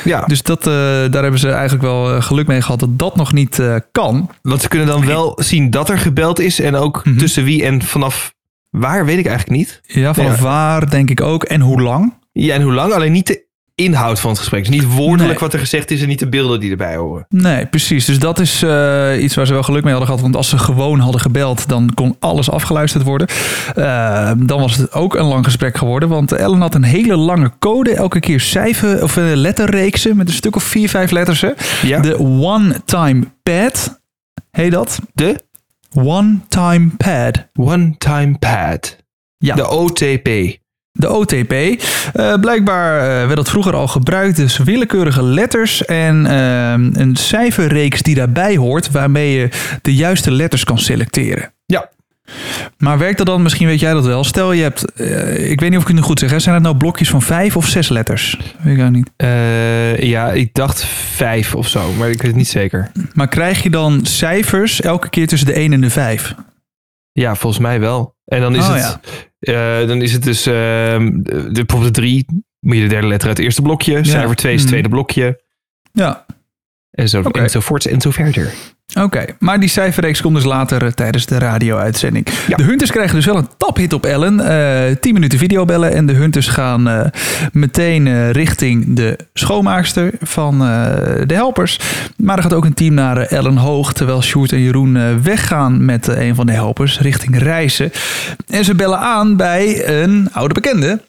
[0.03, 3.61] Ja, Dus dat, daar hebben ze eigenlijk wel geluk mee gehad dat dat nog niet
[3.91, 4.29] kan.
[4.41, 7.17] want ze kunnen dan wel zien dat er gebeld is en ook Mhm.
[7.17, 8.35] tussen wie en vanaf
[8.69, 9.81] waar, weet ik eigenlijk niet.
[9.83, 10.43] Ja, vanaf Ja.
[10.43, 11.43] waar denk ik ook.
[11.43, 12.13] En hoe lang.
[12.31, 12.93] Ja, en hoe lang?
[12.93, 13.45] Alleen niet de
[13.75, 14.65] inhoud van het gesprek.
[14.65, 15.37] Dus niet woordelijk Nee.
[15.39, 17.25] wat er gezegd is en niet de beelden die erbij horen.
[17.29, 18.05] Nee, precies.
[18.05, 20.23] Dus dat is eh, iets waar ze wel geluk mee hadden gehad.
[20.23, 23.27] Want als ze gewoon hadden gebeld, dan kon alles afgeluisterd worden.
[23.75, 26.09] Eh, dan was het ook een lang gesprek geworden.
[26.09, 27.93] Want Ellen had een hele lange code.
[27.95, 31.43] Elke keer cijfer of uh, letterreeksen met een stuk of vier, vijf letters.
[31.81, 31.99] Ja.
[31.99, 33.99] De one-time pad.
[34.51, 34.99] Heet dat?
[35.13, 35.43] De
[35.93, 37.47] One-time pad.
[37.53, 38.97] one-time pad.
[39.37, 39.55] Ja.
[39.55, 40.59] De OTP.
[40.91, 41.53] De OTP.
[42.13, 44.35] Eh, blijkbaar eh, werd dat vroeger al gebruikt.
[44.35, 49.49] Dus willekeurige letters en eh, een cijferreeks die daarbij hoort, waarmee je
[49.81, 51.51] de juiste letters kan selecteren.
[52.27, 52.69] Ja.
[52.77, 54.23] Maar werkt dat dan, misschien weet jij dat wel.
[54.23, 56.39] Stel je hebt, eh, ik weet niet of ik het nu goed zeg, hè?
[56.39, 58.37] zijn het nou blokjes van vijf of zes letters?
[58.61, 59.09] Weet ik ook niet.
[59.15, 62.91] Eh, ja, ik dacht vijf of zo, maar ik weet het niet zeker.
[63.13, 66.35] Maar krijg je dan cijfers elke keer tussen de 1 en de 5?
[67.11, 68.15] Ja, volgens mij wel.
[68.25, 68.99] En dan is, Oh, het,
[69.39, 72.25] eh, dan is het dus, ehm, de, bijvoorbeeld de drie,
[72.59, 74.05] moet je de derde letter uit het eerste blokje.
[74.05, 74.79] Cijfer twee is het Mhm.
[74.79, 75.41] tweede blokje.
[75.91, 76.25] Ja,
[76.91, 77.49] En zo en
[78.01, 78.53] zo verder.
[78.95, 82.27] Oké, maar die cijferreeks komt dus later eh, tijdens de radio-uitzending.
[82.47, 82.55] Ja.
[82.55, 84.39] De Hunters krijgen dus wel een taphit op Ellen.
[84.39, 85.93] eh 10 minuten videobellen.
[85.93, 87.05] En de Hunters gaan eh,
[87.51, 90.59] meteen richting de schoonmaakster van
[91.27, 91.79] de helpers.
[92.17, 93.93] Maar er gaat ook een team naar Ellen Hoog.
[93.93, 97.91] Terwijl Sjoerd en Jeroen weggaan met een van de helpers richting Reizen.
[98.47, 101.01] En ze bellen aan bij een oude bekende.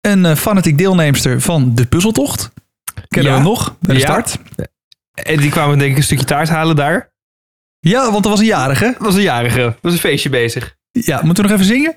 [0.00, 2.50] Een fanatiek deelnemster van de puzzeltocht.
[3.08, 3.38] Kennen Ja.
[3.38, 4.06] we nog bij de Ja.
[4.06, 4.38] start?
[5.14, 7.12] En die kwamen denk ik een stukje taart halen daar.
[7.80, 8.84] Ja, want er was een jarige.
[8.84, 9.58] Dat was een jarige.
[9.60, 10.76] Dat was een feestje bezig.
[10.90, 11.96] Ja, moeten we nog even zingen?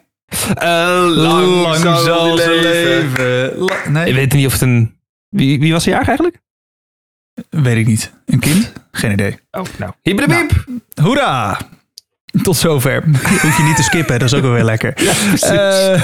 [1.16, 3.58] lang, zal ze leven.
[3.58, 5.00] La- nee, Ik weet niet of het een...
[5.30, 6.40] Wie, wie was de jarig eigenlijk?
[7.50, 8.14] weet ik niet.
[8.26, 8.74] Een kind?
[8.92, 9.40] Geen idee.
[9.52, 9.92] Oh, nou.
[10.02, 10.52] Hibbedebib.
[11.02, 11.58] Hoera!
[12.44, 13.04] Tot zover.
[13.42, 14.94] Hoef je niet te skippen, dat is ook wel weer lekker.
[15.38, 15.94] Ja.
[15.94, 16.02] Eh,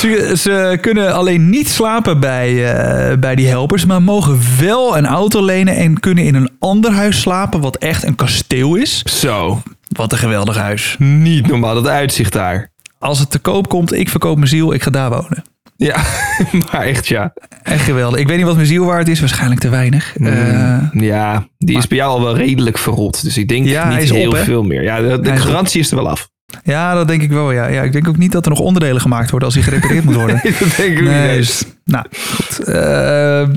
[0.00, 5.06] ze, ze kunnen alleen niet slapen bij, eh, bij die helpers, maar mogen wel een
[5.06, 9.02] auto lenen en kunnen in een ander huis slapen, wat echt een kasteel is.
[9.02, 9.62] Zo.
[9.88, 10.96] Wat een geweldig huis.
[10.98, 12.70] Niet normaal, dat uitzicht daar.
[12.98, 15.44] Als het te koop komt, ik verkoop mijn ziel, ik ga daar wonen.
[15.82, 16.04] Ja,
[16.72, 17.32] maar echt ja.
[17.62, 18.20] Echt geweldig.
[18.20, 20.16] Ik weet niet wat mijn ziel waard is, waarschijnlijk te weinig.
[20.16, 23.22] Eh, ja, die is bij jou al wel redelijk verrot.
[23.22, 24.82] Dus ik denk Ja, niet heel op, veel meer.
[24.82, 25.36] Ja, de, op.
[25.36, 26.28] garantie is er wel af.
[26.64, 27.52] Ja, dat denk ik wel.
[27.52, 27.66] Ja.
[27.66, 30.14] ja, ik denk ook niet dat er nog onderdelen gemaakt worden als hij gerepareerd moet
[30.14, 30.40] worden.
[30.60, 31.36] dat denk ik Nee, niet.
[31.36, 32.58] dus, nou, goed.
[32.58, 33.48] Eh,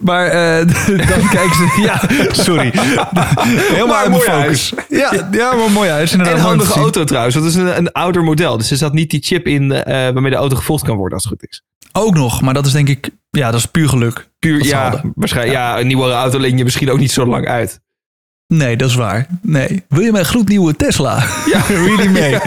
[0.00, 0.66] maar eh,
[1.08, 1.80] dan kijken ze...
[1.82, 2.00] Ja,
[2.32, 2.70] sorry.
[2.74, 4.72] Helemaal uit mijn mooi focus.
[4.88, 6.12] Ja, ja, maar mooi huis.
[6.12, 7.34] Inderdaad, En handige auto trouwens.
[7.34, 8.56] Dat is een, een ouder model.
[8.58, 11.24] Dus er zat niet die chip in eh, waarmee de auto gevolgd kan worden als
[11.24, 11.62] het goed is.
[11.92, 13.10] Ook nog, maar dat is denk ik...
[13.30, 14.28] Ja, dat is puur geluk.
[14.38, 15.56] Puur, ja, waarschijnlijk.
[15.58, 15.78] Ja.
[15.80, 17.80] een nieuwe auto leen je misschien ook niet zo lang uit.
[18.52, 19.26] Nee, dat is waar.
[19.42, 19.82] Nee.
[19.88, 21.22] Wil je mijn gloednieuwe Tesla?
[21.52, 21.62] Ja.
[21.96, 22.36] Die mee?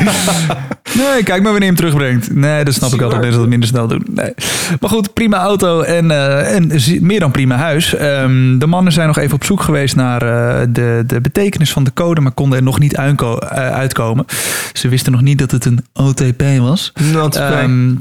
[0.94, 2.36] Nee, kijk maar wanneer je hem terugbrengt.
[2.36, 3.24] Nee, dat snap Zie ik altijd.
[3.32, 4.06] dat het minder snel doen.
[4.10, 4.34] Nee.
[4.80, 7.96] Maar goed, prima auto en, eh, en meer dan prima huis.
[7.96, 11.84] Ehm, de mannen zijn nog even op zoek geweest naar eh, de, de betekenis van
[11.84, 14.26] de code, maar konden er nog niet eh, uitkomen.
[14.74, 16.94] Ze wisten nog niet dat het een OTP was.
[17.32, 17.92] Ehm,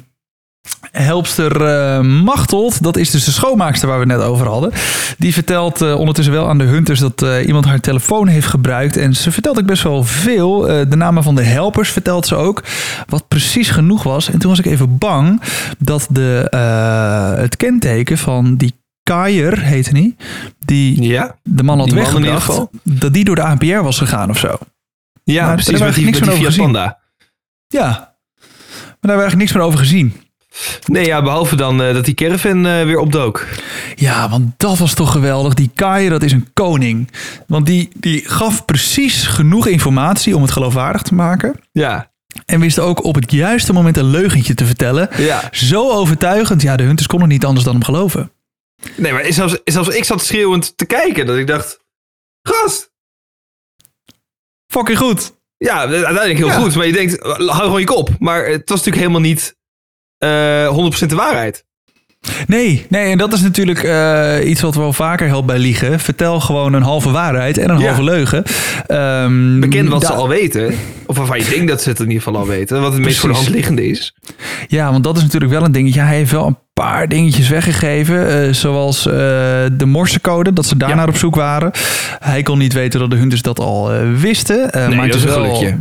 [0.92, 4.72] helpster Machteld, dat is dus de schoonmaakster waar we het net over hadden.
[5.18, 8.96] Die vertelt eh, ondertussen wel aan de hunters dat eh, iemand haar telefoon heeft gebruikt.
[8.96, 10.60] En ze vertelt ook best wel veel.
[10.60, 12.62] De namen van de helpers vertelt ze ook.
[13.06, 14.30] Wat precies genoeg was.
[14.30, 15.42] En toen was ik even bang
[15.78, 16.56] dat de,
[17.40, 20.16] het kenteken van die Kaier, heette hij,
[20.58, 24.30] die ja, de man had Die man weggebracht, dat die door de ANPR was gegaan
[24.30, 24.58] of zo.
[25.24, 25.78] ja Maar precies.
[25.78, 26.64] daar heb Met ik die, niks die over gezien.
[26.64, 26.98] Panda.
[27.66, 28.14] Ja,
[29.04, 30.23] maar daar hebben we eigenlijk niks meer over gezien.
[30.86, 33.46] Nee, ja, behalve dan eh, dat die caravan eh, weer opdook.
[33.94, 35.54] Ja, want dat was toch geweldig.
[35.54, 37.10] Die Kai, dat is een koning.
[37.46, 41.60] Want die, die gaf precies genoeg informatie om het geloofwaardig te maken.
[41.72, 42.12] Ja.
[42.46, 45.08] En wist ook op het juiste moment een leugentje te vertellen.
[45.16, 45.48] Ja.
[45.50, 46.62] Zo overtuigend.
[46.62, 48.32] Ja, de hunters konden niet anders dan hem geloven.
[48.96, 51.26] Nee, maar zelfs, zelfs ik zat schreeuwend te kijken.
[51.26, 51.78] Dat ik dacht,
[52.42, 52.90] gast.
[54.66, 55.32] Fucking goed.
[55.56, 56.58] Ja, uiteindelijk heel Ja.
[56.60, 56.74] goed.
[56.74, 58.10] Maar je denkt, hou gewoon je kop.
[58.18, 59.56] Maar het was natuurlijk helemaal niet
[60.24, 60.68] eh
[61.04, 61.64] 100% de waarheid.
[62.46, 66.00] Nee, nee, en dat is natuurlijk eh, iets wat wel vaker helpt bij liegen.
[66.00, 67.86] Vertel gewoon een halve waarheid en een Ja.
[67.86, 68.42] halve leugen.
[68.86, 70.74] Ehm, Bekend wat ze al weten.
[71.06, 72.80] Of waarvan je denkt dat ze het in ieder geval al weten.
[72.80, 74.14] Wat het meest voor de hand liggende is.
[74.66, 76.00] Ja, want dat is natuurlijk wel een dingetje.
[76.00, 78.42] Hij heeft wel een paar dingetjes weggegeven.
[78.46, 81.12] eh, zoals de morsecode, dat ze daarnaar Ja.
[81.12, 81.70] op zoek waren.
[82.18, 84.56] Hij kon niet weten dat de hunters dat al wisten.
[84.72, 85.76] Nee, maar dat het is een gelukje.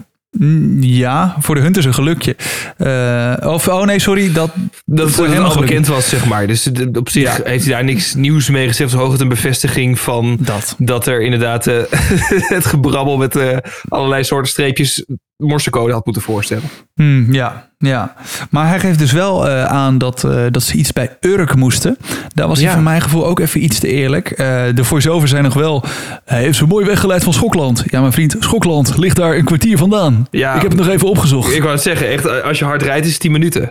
[0.80, 2.36] Ja, voor de hunters een gelukje.
[2.78, 4.32] Eh, of, oh nee, sorry.
[4.34, 4.52] Dat,
[4.86, 6.48] Dat voor het hem een al bekend was, zeg maar.
[6.48, 7.44] Dus op zich Ja.
[7.44, 8.80] heeft hij daar niks nieuws mee gezegd.
[8.92, 10.76] Het is hooguit een bevestiging van Dat.
[10.78, 11.76] dat er inderdaad eh,
[12.56, 13.58] het gebrabbel met eh,
[13.90, 15.06] allerlei soorten streepjes
[15.38, 16.64] morsecode had moeten voorstellen.
[16.94, 18.16] Hmm, ja, ja.
[18.50, 21.98] Maar hij geeft dus wel eh, aan dat, eh, dat ze iets bij Urk moesten.
[22.34, 22.74] Daar was hij Ja.
[22.74, 24.32] van mijn gevoel ook even iets te eerlijk.
[24.32, 25.84] Eh, de voice-over zijn nog wel...
[26.26, 27.84] Hij heeft ze mooi weggeleid van Schokland.
[27.86, 30.28] Ja, mijn vriend, Schokland ligt daar een kwartier vandaan.
[30.32, 30.54] Ja.
[30.56, 31.54] Ik heb het nog even opgezocht.
[31.54, 33.70] Ik wou het zeggen, echt, als je hard rijdt is het 10 minuten.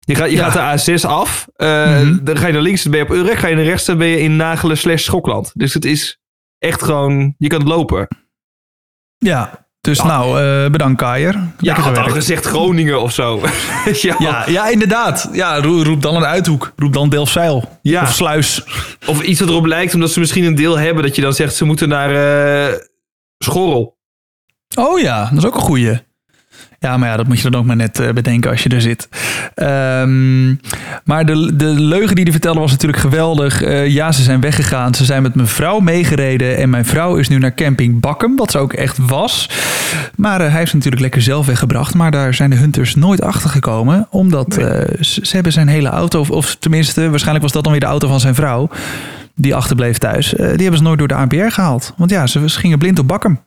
[0.00, 0.50] Je gaat, je Ja.
[0.50, 2.18] gaat de A6 af, Mhm.
[2.24, 3.98] dan ga je naar links, dan ben je op Urk, ga je naar rechts, dan
[3.98, 5.50] ben je in Nagelen slash Schokland.
[5.54, 6.18] Dus het is
[6.58, 8.08] echt gewoon, je kan het lopen.
[9.18, 11.40] Ja, dus nou, eh, bedankt Kaier.
[11.58, 13.40] Ja, had al gezegd Groningen of zo.
[13.92, 14.14] ja.
[14.18, 15.28] Ja, ja, inderdaad.
[15.32, 16.72] Ja, ro- roep dan een uithoek.
[16.76, 17.78] Roep dan Delfzijl.
[17.82, 18.02] Ja.
[18.02, 18.64] Of Sluis.
[19.06, 21.54] Of iets wat erop lijkt, omdat ze misschien een deel hebben, dat je dan zegt
[21.54, 22.74] ze moeten naar eh
[23.38, 23.98] Schorrel.
[24.78, 25.98] Oh ja, dat is ook een goeie.
[26.82, 28.80] Ja, maar ja, dat moet je dan ook maar net eh, bedenken als je er
[28.80, 29.08] zit.
[29.54, 30.48] Ehm,
[31.04, 33.62] maar de, de leugen die hij vertelde was natuurlijk geweldig.
[33.62, 34.94] Eh, ja, ze zijn weggegaan.
[34.94, 36.56] Ze zijn met mijn vrouw meegereden.
[36.56, 39.50] En mijn vrouw is nu naar camping Bakkum, wat ze ook echt was.
[40.16, 41.94] Maar eh, hij is natuurlijk lekker zelf weggebracht.
[41.94, 44.06] Maar daar zijn de hunters nooit achter gekomen.
[44.10, 47.80] Omdat ze, ze hebben zijn hele auto, of, of tenminste, waarschijnlijk was dat dan weer
[47.80, 48.70] de auto van zijn vrouw.
[49.34, 50.28] Die achterbleef thuis.
[50.28, 51.94] die hebben ze nooit door de ANPR gehaald.
[51.96, 53.40] Want ja, ze, ze gingen blind op Bakkum.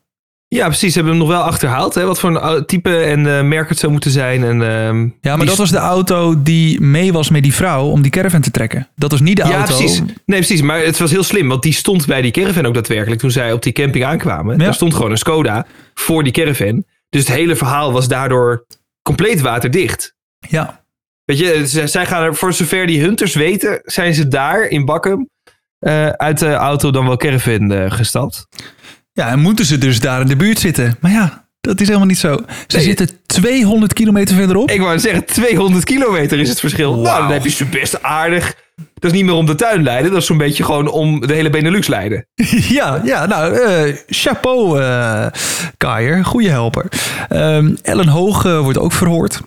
[0.53, 0.93] Ja, precies.
[0.93, 1.95] Ze hebben hem nog wel achterhaald.
[1.95, 2.05] Hè?
[2.05, 4.43] Wat voor een au- type en eh, merk het zou moeten zijn.
[4.43, 8.01] En, ehm, Ja, maar dat was de auto die mee was met die vrouw om
[8.01, 8.87] die caravan te trekken.
[8.95, 9.75] Dat was niet de Ja, auto.
[9.75, 9.99] precies.
[10.25, 10.61] Nee, precies.
[10.61, 13.51] Maar het was heel slim, want die stond bij die caravan ook daadwerkelijk toen zij
[13.53, 14.57] op die camping aankwamen.
[14.57, 14.63] Ja.
[14.63, 16.83] Daar stond gewoon een Skoda voor die caravan.
[17.09, 18.65] Dus het hele verhaal was daardoor
[19.01, 20.15] compleet waterdicht.
[20.49, 20.83] Ja.
[21.25, 24.85] Weet je, z- zij gaan er, voor zover die hunters weten, zijn ze daar in
[24.85, 25.29] Bakkum
[25.79, 28.47] eh, uit de auto dan wel caravan eh, gestapt.
[29.13, 30.97] Ja, en moeten ze dus daar in de buurt zitten.
[31.01, 32.39] Maar ja, dat is helemaal niet zo.
[32.67, 32.85] Ze Nee.
[32.85, 34.71] zitten 200 kilometer verderop.
[34.71, 36.95] Ik wou zeggen, 200 kilometer is het verschil.
[36.99, 38.55] Nou, dan heb je ze best aardig.
[38.93, 41.33] Dat is niet meer om de tuin leiden, dat is zo'n beetje gewoon om de
[41.33, 42.25] hele Benelux leiden.
[42.79, 45.25] ja, ja, nou, eh, chapeau, eh
[45.77, 46.25] Kaier.
[46.25, 46.85] Goeie helper.
[47.29, 49.41] Ehm, Ellen Hoog eh, wordt ook verhoord.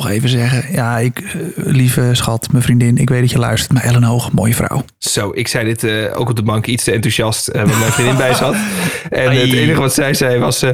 [0.00, 3.72] Toch even zeggen, ja, ik, eh, lieve schat, mijn vriendin, ik weet dat je luistert,
[3.72, 4.84] maar Ellen Hoog, mooie vrouw.
[4.98, 8.16] Zo, ik zei dit eh, ook op de bank iets te enthousiast, waar mijn vriendin
[8.16, 8.54] bij zat.
[9.10, 9.38] En Ai.
[9.38, 10.64] het enige wat zij zei was,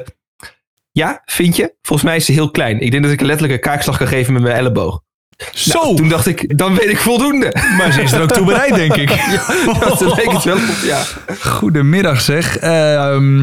[0.92, 1.74] ja, vind je?
[1.82, 2.80] Volgens mij is ze heel klein.
[2.80, 5.02] Ik denk dat ik een letterlijke kaakslag kan geven met mijn elleboog.
[5.54, 7.54] Zo, Nou, toen dacht ik, dan weet ik voldoende.
[7.78, 9.10] maar ze is er ook toe bereid, denk ik.
[9.76, 11.02] Ja, dat leek het wel ja.
[11.40, 12.56] Goedemiddag zeg.
[12.58, 13.42] Ehm,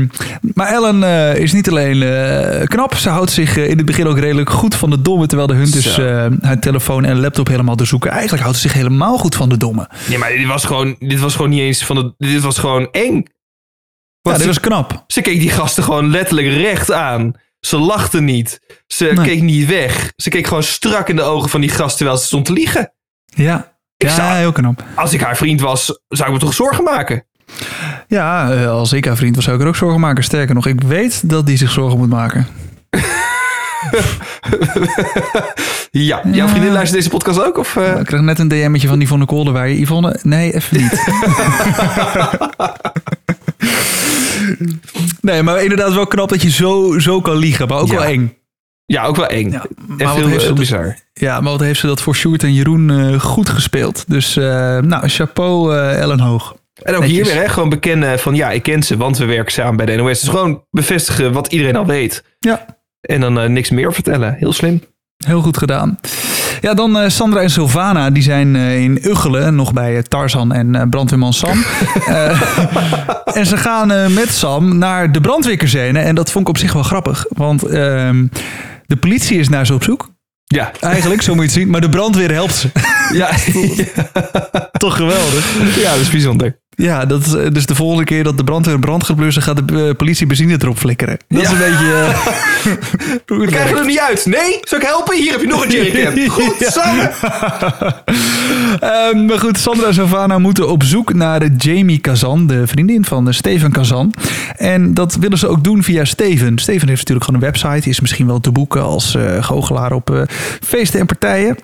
[0.53, 2.95] maar Ellen eh, is niet alleen eh, knap.
[2.95, 5.25] Ze houdt zich eh, in het begin ook redelijk goed van de domme.
[5.27, 6.01] Terwijl de Zo.
[6.05, 8.11] eh haar telefoon en laptop helemaal doorzoeken.
[8.11, 9.89] Eigenlijk houdt ze zich helemaal goed van de domme.
[10.09, 12.87] Nee, maar dit was gewoon, dit was gewoon niet eens van de, dit was gewoon
[12.91, 13.13] eng.
[13.15, 13.21] Ja,
[14.21, 15.03] Want dit ze, was knap.
[15.07, 17.33] ze keek die gasten gewoon letterlijk recht aan.
[17.65, 18.59] Ze lachte niet.
[18.87, 19.25] Ze Nee.
[19.25, 20.11] keek niet weg.
[20.15, 22.93] Ze keek gewoon strak in de ogen van die gast terwijl ze stond te liegen.
[23.25, 24.83] Ja, Ik ja zou- heel knap.
[24.95, 27.25] Als ik haar vriend was, zou ik me toch zorgen maken?
[28.07, 30.23] Ja, eh, als ik haar vriend was, zou ik er ook zorgen maken.
[30.23, 32.47] Sterker nog, ik weet dat die zich zorgen moet maken.
[35.91, 37.57] Ja, jouw vriendin luistert deze podcast ook?
[37.57, 37.99] Of, eh?
[37.99, 41.03] Ik kreeg net een DM'tje van Yvonne Kolder je Yvonne, nee, even niet.
[45.23, 47.67] nee, maar inderdaad wel knap dat je zo, zo kan liegen.
[47.67, 47.93] Maar ook Ja.
[47.93, 48.37] wel eng.
[48.85, 49.51] Ja, ook wel eng.
[49.51, 50.97] Ja, en maar wat veel heeft ze heel dus- bizar.
[51.13, 54.03] Ja, maar wat heeft ze dat voor Sjoerd en Jeroen eh, goed gespeeld.
[54.07, 54.43] Dus eh,
[54.79, 56.55] nou, chapeau eh, Ellen Hoog.
[56.83, 57.17] En ook Netjes.
[57.17, 59.85] hier weer, hè, gewoon bekennen van ja, ik ken ze, want we werken samen bij
[59.85, 60.19] de NOS.
[60.19, 62.23] Dus gewoon bevestigen wat iedereen al weet.
[62.39, 62.65] Ja,
[63.01, 64.35] En dan eh, niks meer vertellen.
[64.39, 64.81] Heel slim.
[65.25, 65.99] heel goed gedaan.
[66.63, 70.53] Ja, dan eh, Sandra en Sylvana, die zijn eh, in Uggelen, nog bij eh, Tarzan
[70.53, 71.63] en brandweerman Sam.
[73.33, 76.83] En ze gaan met Sam naar de brandweerkazerne en dat vond ik op zich wel
[76.83, 77.25] grappig.
[77.29, 78.27] Want ehm,
[78.85, 80.09] de politie is naar ze op zoek.
[80.43, 80.71] Ja.
[80.79, 81.69] Eigenlijk, zo moet je het zien.
[81.69, 82.69] Maar de brandweer helpt ze.
[83.13, 83.29] Ja.
[84.85, 85.75] Toch geweldig.
[85.81, 86.61] ja, dat is bijzonder.
[86.75, 89.41] Ja, dat is, eh, dus de volgende keer dat de brandweer een brand gaat blussen,
[89.43, 91.17] gaat de eh, politie benzine erop flikkeren.
[91.27, 91.85] Dat is een beetje...
[93.09, 94.25] het We krijgen er niet uit.
[94.25, 94.59] Nee?
[94.61, 95.17] Zal ik helpen?
[95.17, 96.27] Hier heb je nog een jerrycan.
[96.43, 96.69] Goed, Ja.
[96.69, 97.11] samen.
[98.79, 103.05] Ehm, maar goed, Sandra en Savannah moeten op zoek naar de Jamie Kazan, de vriendin
[103.05, 104.13] van de Steven Kazan.
[104.57, 106.57] En dat willen ze ook doen via Steven.
[106.57, 110.25] Steven heeft natuurlijk gewoon een website, is misschien wel te boeken als goochelaar op
[110.61, 111.57] feesten en partijen.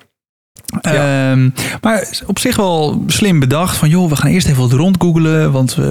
[0.80, 1.48] Ehm,
[1.80, 5.74] maar op zich wel slim bedacht van joh, we gaan eerst even wat rondgoogelen, want
[5.74, 5.82] we,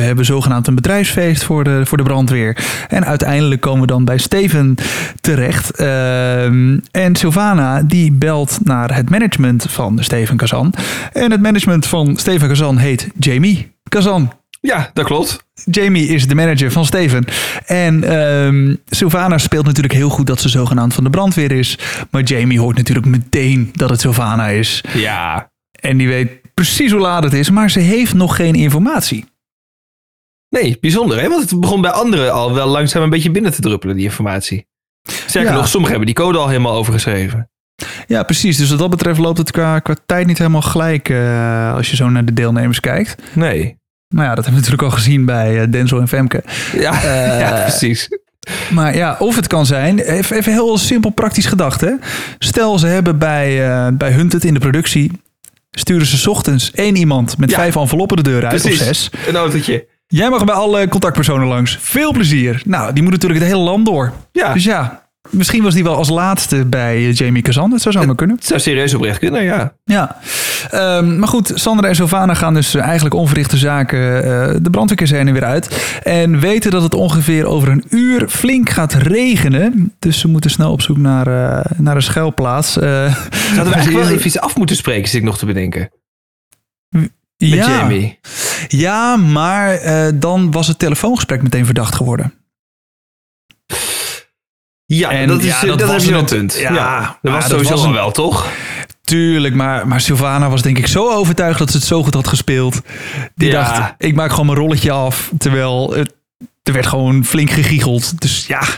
[0.00, 2.56] hebben zogenaamd een bedrijfsfeest voor de, voor de brandweer.
[2.88, 4.74] En uiteindelijk komen we dan bij Steven
[5.20, 5.70] terecht.
[5.70, 10.74] Ehm, en Sylvana die belt naar het management van Steven Kazan.
[11.12, 14.32] En het management van Steven Kazan heet Jamie Kazan.
[14.66, 15.44] Ja, dat klopt.
[15.64, 17.24] Jamie is de manager van Steven.
[17.66, 21.78] En ehm Sylvana speelt natuurlijk heel goed dat ze zogenaamd van de brandweer is.
[22.10, 24.84] Maar Jamie hoort natuurlijk meteen dat het Sylvana is.
[24.94, 25.50] Ja.
[25.80, 29.24] En die weet precies hoe laat het is, maar ze heeft nog geen informatie.
[30.48, 31.28] Nee, bijzonder hè?
[31.28, 34.66] Want het begon bij anderen al wel langzaam een beetje binnen te druppelen, die informatie.
[35.26, 35.56] Sterker Ja.
[35.56, 37.50] nog, sommigen hebben die code al helemaal overgeschreven.
[38.06, 38.56] Ja, precies.
[38.56, 41.96] Dus wat dat betreft loopt het qua, qua tijd niet helemaal gelijk eh, als je
[41.96, 43.22] zo naar de deelnemers kijkt.
[43.32, 43.76] Nee.
[44.08, 46.44] Maar ja, dat hebben we natuurlijk al gezien bij eh, Denzel en Femke.
[46.72, 48.08] Ja, Eh, ja precies.
[48.70, 51.80] Maar ja, of het kan zijn, even, even heel simpel praktisch gedacht.
[51.80, 51.90] Hè?
[52.38, 55.12] Stel, ze hebben bij, eh bij Hunted in de productie,
[55.70, 57.56] sturen ze 's ochtends één iemand met Ja.
[57.56, 58.80] vijf enveloppen de deur uit, Precies.
[58.80, 59.10] of zes.
[59.28, 59.86] Een autootje.
[60.06, 61.78] Jij mag bij alle contactpersonen langs.
[61.80, 62.62] Veel plezier.
[62.64, 64.12] Nou, die moet natuurlijk het hele land door.
[64.32, 64.52] Ja.
[64.52, 67.70] Dus ja, misschien was die wel als laatste bij eh, Jamie Kazan.
[67.70, 68.36] Dat zou zomaar kunnen.
[68.36, 69.72] Het zou serieus oprecht kunnen, ja.
[69.84, 70.16] Ja,
[70.70, 75.44] Ehm, maar goed, Sandra en Sylvana gaan dus eigenlijk onverrichte zaken eh, de brandweerkazerne weer
[75.44, 75.98] uit.
[76.02, 79.94] En weten dat het ongeveer over een uur flink gaat regenen.
[79.98, 82.78] Dus ze moeten snel op zoek naar, eh, naar een schuilplaats.
[82.78, 85.90] Eh, Zouden we eigenlijk wel even iets af moeten spreken, zit ik nog te bedenken.
[86.88, 88.18] Met ja, Jamie.
[88.68, 89.80] Ja, maar
[90.14, 92.32] dan was het telefoongesprek meteen verdacht geworden.
[94.86, 96.56] Ja, En dat, is, ja, eh, dat dat, was heb je wel een punt.
[96.58, 98.46] Ja, dat was dat sowieso was een- wel, toch?
[99.02, 102.28] Tuurlijk, maar, maar Sylvana was denk ik zo overtuigd dat ze het zo goed had
[102.28, 102.80] gespeeld.
[103.34, 103.62] Die Ja.
[103.62, 105.30] dacht, ik maak gewoon mijn rolletje af.
[105.38, 106.14] Terwijl het,
[106.62, 108.20] er werd gewoon flink gegiegeld.
[108.20, 108.74] Dus ja, het is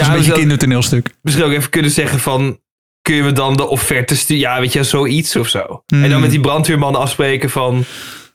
[0.00, 1.14] Ja, een beetje zouden kindertoneelstuk.
[1.22, 2.58] misschien ook even kunnen zeggen van...
[3.02, 4.42] Kun je me dan de offerte sturen?
[4.42, 5.82] Ja, weet je, zoiets of zo.
[5.86, 6.04] Hmm.
[6.04, 7.84] En dan met die brandweerman afspreken van...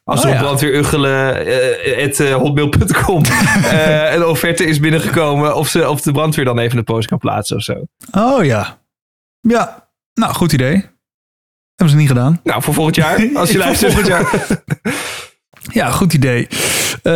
[0.03, 0.43] Als Oh, er op ja.
[0.43, 5.55] brandweeruggelen eh, at, eh, hotmail.com eh, een offerte is binnengekomen...
[5.55, 7.85] Of, ze, of de brandweer dan even een post kan plaatsen of zo.
[8.11, 8.81] Oh ja.
[9.39, 10.73] Ja, nou goed idee.
[11.75, 12.39] Hebben ze niet gedaan.
[12.43, 13.93] Nou, voor volgend jaar, als je luistert.
[13.93, 14.29] volgend jaar.
[15.71, 16.47] Ja, goed idee.
[17.03, 17.13] Eh,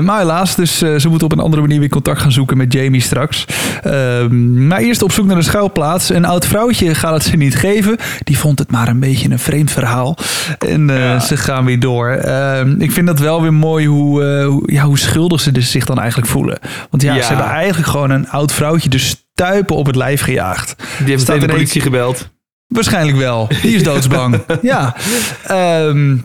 [0.00, 2.72] maar helaas, dus eh, ze moeten op een andere manier weer contact gaan zoeken met
[2.72, 3.44] Jamie straks.
[3.82, 6.10] Ehm, maar eerst op zoek naar een schuilplaats.
[6.10, 7.96] Een oud vrouwtje gaat het ze niet geven.
[8.24, 10.16] Die vond het maar een beetje een vreemd verhaal.
[10.58, 12.08] En eh, ze gaan weer door.
[12.10, 15.84] Ehm, ik vind dat wel weer mooi hoe, hoe, ja, hoe schuldig ze dus zich
[15.84, 16.58] dan eigenlijk voelen.
[16.90, 17.22] Want ja, Ja.
[17.22, 20.74] ze hebben eigenlijk gewoon een oud vrouwtje de stuipen op het lijf gejaagd.
[20.98, 22.28] Die heeft meteen de politie gebeld.
[22.66, 23.48] Waarschijnlijk wel.
[23.62, 24.40] Die is doodsbang.
[24.62, 24.96] ja.
[25.46, 26.16] Ehm,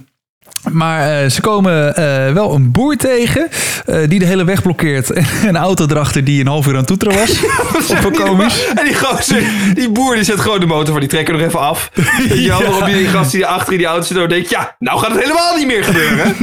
[0.71, 3.47] maar eh, ze komen eh, wel een boer tegen
[3.85, 5.11] eh, die de hele weg blokkeert.
[5.11, 7.39] En een auto erachter die een half uur aan het toeteren was.
[8.23, 8.65] Komisch.
[8.75, 11.59] En die gozer, die boer, die zet gewoon de motor van die trekker nog even
[11.59, 11.91] af.
[12.33, 12.61] Ja.
[12.61, 15.11] waarop je die gast die achter in die auto zit, en denkt, ja, nou gaat
[15.11, 16.35] het helemaal niet meer gebeuren.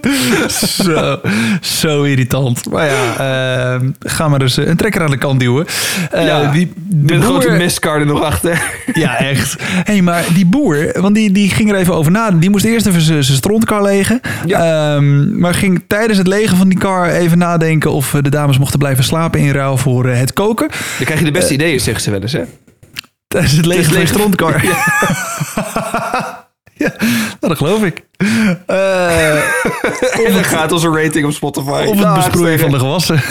[0.00, 0.52] Toet.
[0.52, 1.20] Zo,
[1.60, 2.70] zo irritant.
[2.70, 3.16] Maar ja,
[3.74, 5.66] ehm, ga maar eens eh, een trekker aan de kant duwen.
[6.12, 7.48] Ja, die, de Met een grote
[7.80, 8.62] boer- er nog achter.
[8.92, 9.56] Ja, echt.
[9.60, 12.30] Hé, hey, maar die boer, want die, die ging er even over na.
[12.30, 14.20] Die moest eerst even zijn strontkar legen.
[14.48, 18.58] Ehm, maar ging tijdens het legen van die kar even nadenken of eh, de dames
[18.58, 20.68] mochten blijven slapen in ruil voor eh, het koken.
[20.68, 22.42] Dan krijg je de beste ideeën, zeggen ze wel eens, hè?
[23.28, 24.64] Tijdens het legen van de strontkar.
[24.64, 24.74] Ja.
[26.78, 26.92] nou,
[27.40, 28.04] dat geloof ik.
[28.66, 29.36] Eh,
[30.26, 31.84] En dan gaat onze rating op Spotify.
[31.86, 33.20] of het besproeien van de gewassen.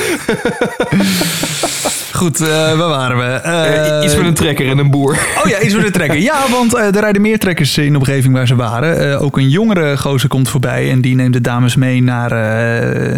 [2.12, 3.24] Goed, eh, waar waren we?
[3.24, 5.18] Eh, iets met een trekker en een boer.
[5.44, 6.20] Oh ja, iets voor de trekker.
[6.20, 9.20] Ja, want er rijden meer trekkers in de omgeving waar ze waren.
[9.20, 12.32] Ook een jongere gozer komt voorbij en die neemt de dames mee naar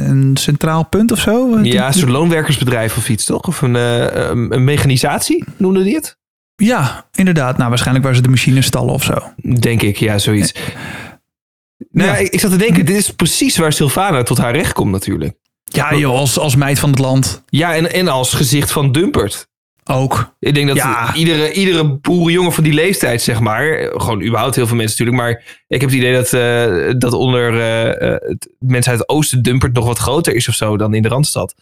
[0.10, 1.60] een centraal punt of zo.
[1.62, 3.48] Ja, een soort loonwerkersbedrijf of iets, toch?
[3.48, 6.18] Of een, een, een mechanisatie, noemden die het?
[6.64, 7.58] Ja, inderdaad.
[7.58, 9.34] Nou, waarschijnlijk waar ze de machines stallen of zo.
[9.60, 10.54] Denk ik, ja, zoiets.
[10.54, 12.14] Nou, Ja.
[12.16, 14.92] ja, ik, ik zat te denken, dit is precies waar Sylvana tot haar recht komt
[14.92, 15.36] natuurlijk.
[15.64, 19.48] Ja, joh, als, als meid van het land Ja, en, en als gezicht van Dumpert.
[19.86, 20.36] ook.
[20.40, 21.14] Ik denk dat Ja.
[21.14, 25.44] iedere, iedere boerenjongen van die leeftijd, zeg maar, gewoon überhaupt heel veel mensen natuurlijk, maar
[25.68, 29.42] ik heb het idee dat, eh, dat onder eh, eh, het, mensen uit het oosten
[29.42, 31.56] Dumpert nog wat groter is of zo dan in de Randstad.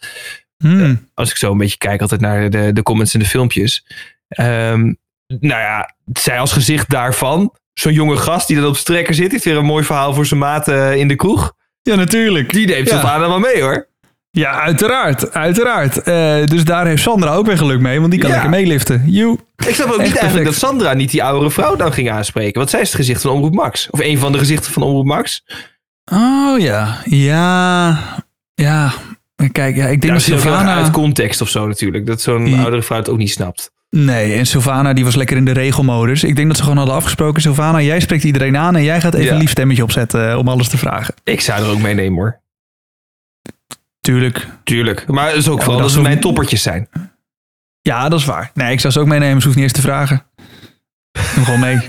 [0.57, 1.09] Hmm.
[1.13, 3.85] Als ik zo een beetje kijk altijd naar de, de comments en de filmpjes.
[4.27, 4.81] Ehm,
[5.27, 7.53] nou ja, zij als gezicht daarvan.
[7.73, 9.31] Zo'n jonge gast die dan op strekker zit.
[9.31, 11.53] Heeft weer een mooi verhaal voor zijn maat eh, in de kroeg.
[11.81, 12.53] Ja, natuurlijk.
[12.53, 12.93] Die neemt Ja.
[12.99, 13.87] Sylvana wel mee hoor.
[14.31, 15.33] Ja, uiteraard.
[15.33, 15.97] Uiteraard.
[16.01, 18.35] Eh, dus daar heeft Sandra ook weer geluk mee, want die kan Ja.
[18.35, 19.03] lekker meeliften.
[19.05, 19.37] Joe.
[19.67, 20.45] Ik snap ook Echt niet eigenlijk perfect.
[20.45, 22.57] dat Sandra niet die oudere vrouw dan ging aanspreken.
[22.57, 23.87] Want zij is het gezicht van Omroep Max.
[23.89, 25.43] Of een van de gezichten van Omroep Max.
[26.11, 26.97] Oh ja.
[27.05, 27.99] Ja.
[28.53, 28.93] Ja.
[29.51, 30.75] Kijk, ja, ik denk Ja, dat is Sylvana...
[30.75, 32.05] uit context of zo natuurlijk.
[32.05, 33.71] Dat zo'n oudere vrouw het ook niet snapt.
[33.97, 36.23] Nee, en Sylvana die was lekker in de regelmodus.
[36.23, 37.41] Ik denk dat ze gewoon hadden afgesproken.
[37.41, 39.31] Sylvana, jij spreekt iedereen aan en jij gaat even Ja.
[39.33, 41.13] een lief stemmetje opzetten eh, om alles te vragen.
[41.23, 42.39] Ik zou er ook meenemen hoor.
[44.01, 44.47] Tuurlijk.
[44.63, 45.07] Tuurlijk.
[45.07, 46.87] Maar het is ook Ja, vooral dat ze mijn toppertjes zijn.
[47.81, 48.51] Ja, dat is waar.
[48.53, 49.39] Nee, ik zou ze ook meenemen.
[49.39, 50.23] Ze hoeft niet eens te vragen.
[51.35, 51.77] Doe gewoon mee.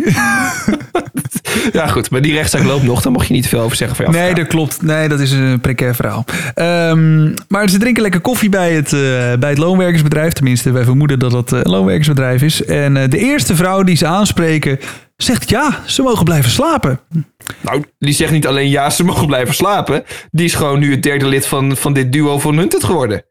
[1.72, 3.02] Ja goed, maar die rechtszaak loopt nog.
[3.02, 3.96] Daar mocht je niet te veel over zeggen.
[4.04, 4.82] Van Nee, dat klopt.
[4.82, 6.24] Nee, dat is een precair verhaal.
[6.54, 8.98] Ehm, maar ze drinken lekker koffie bij het, eh,
[9.38, 10.32] bij het loonwerkersbedrijf.
[10.32, 12.64] Tenminste, wij vermoeden dat dat eh, een loonwerkersbedrijf is.
[12.64, 14.78] En eh, de eerste vrouw die ze aanspreken
[15.16, 17.00] zegt ja, ze mogen blijven slapen.
[17.60, 20.04] Nou, die zegt niet alleen ja, ze mogen blijven slapen.
[20.30, 23.24] Die is gewoon nu het derde lid van, van dit duo van Hunted geworden.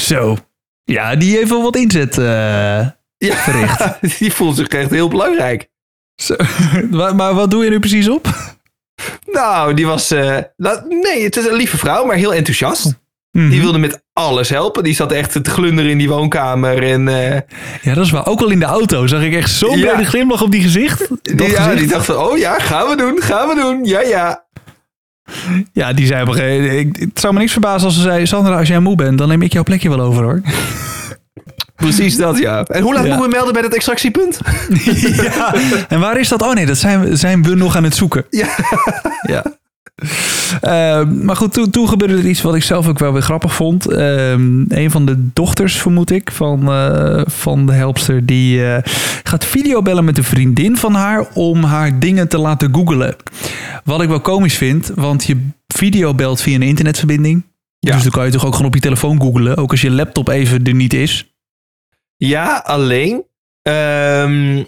[0.00, 0.36] Zo.
[0.84, 2.18] Ja, die heeft wel wat inzet.
[2.18, 3.84] eh, Ja, Verricht.
[4.18, 5.68] die voelt zich echt heel belangrijk.
[6.22, 6.34] Zo.
[7.16, 8.28] maar, wat doe je nu precies op?
[9.32, 10.10] Nou, die was...
[10.10, 12.98] eh, nou, nee, het is een lieve vrouw, maar heel enthousiast.
[13.32, 13.48] Mhm.
[13.48, 14.82] Die wilde met alles helpen.
[14.84, 16.82] Die zat echt te glunderen in die woonkamer.
[16.82, 17.40] En eh,
[17.82, 18.26] Ja, dat is waar.
[18.26, 19.86] Ook al in de auto zag ik echt zo'n Ja.
[19.92, 21.08] brede glimlach op die gezicht.
[21.22, 21.78] Die, ja, gezicht.
[21.78, 23.84] die dacht van, oh ja, gaan we doen, gaan we doen.
[23.84, 24.46] Ja, ja.
[25.72, 28.26] Ja, die zei op een gegeven moment- Het zou me niks verbazen als ze zei...
[28.26, 30.40] Sandra, als jij moe bent, dan neem ik jouw plekje wel over hoor.
[31.78, 32.64] Precies dat, ja.
[32.64, 33.08] En hoe laat Ja.
[33.08, 34.40] moeten we melden bij dat extractiepunt?
[35.34, 35.54] ja.
[35.88, 36.42] En waar is dat?
[36.42, 38.24] Oh nee, dat zijn, we- zijn we nog aan het zoeken.
[38.30, 38.48] Ja.
[39.22, 39.42] Ja.
[40.60, 43.54] Eh, maar goed, toen, toen gebeurde er iets wat ik zelf ook wel weer grappig
[43.54, 43.86] vond.
[43.86, 48.26] Ehm, een van de dochters, vermoed ik, van, eh, van de helpster...
[48.26, 51.26] die eh, gaat videobellen met een vriendin van haar...
[51.34, 53.16] om haar dingen te laten googlen.
[53.84, 57.44] Wat ik wel komisch vind, want je videobelt via een internetverbinding.
[57.78, 57.92] Ja.
[57.94, 59.56] Dus dan kan je toch ook gewoon op je telefoon googlen.
[59.56, 61.27] Ook als je laptop even er niet is.
[62.18, 63.24] Ja, alleen.
[63.62, 64.64] ehm,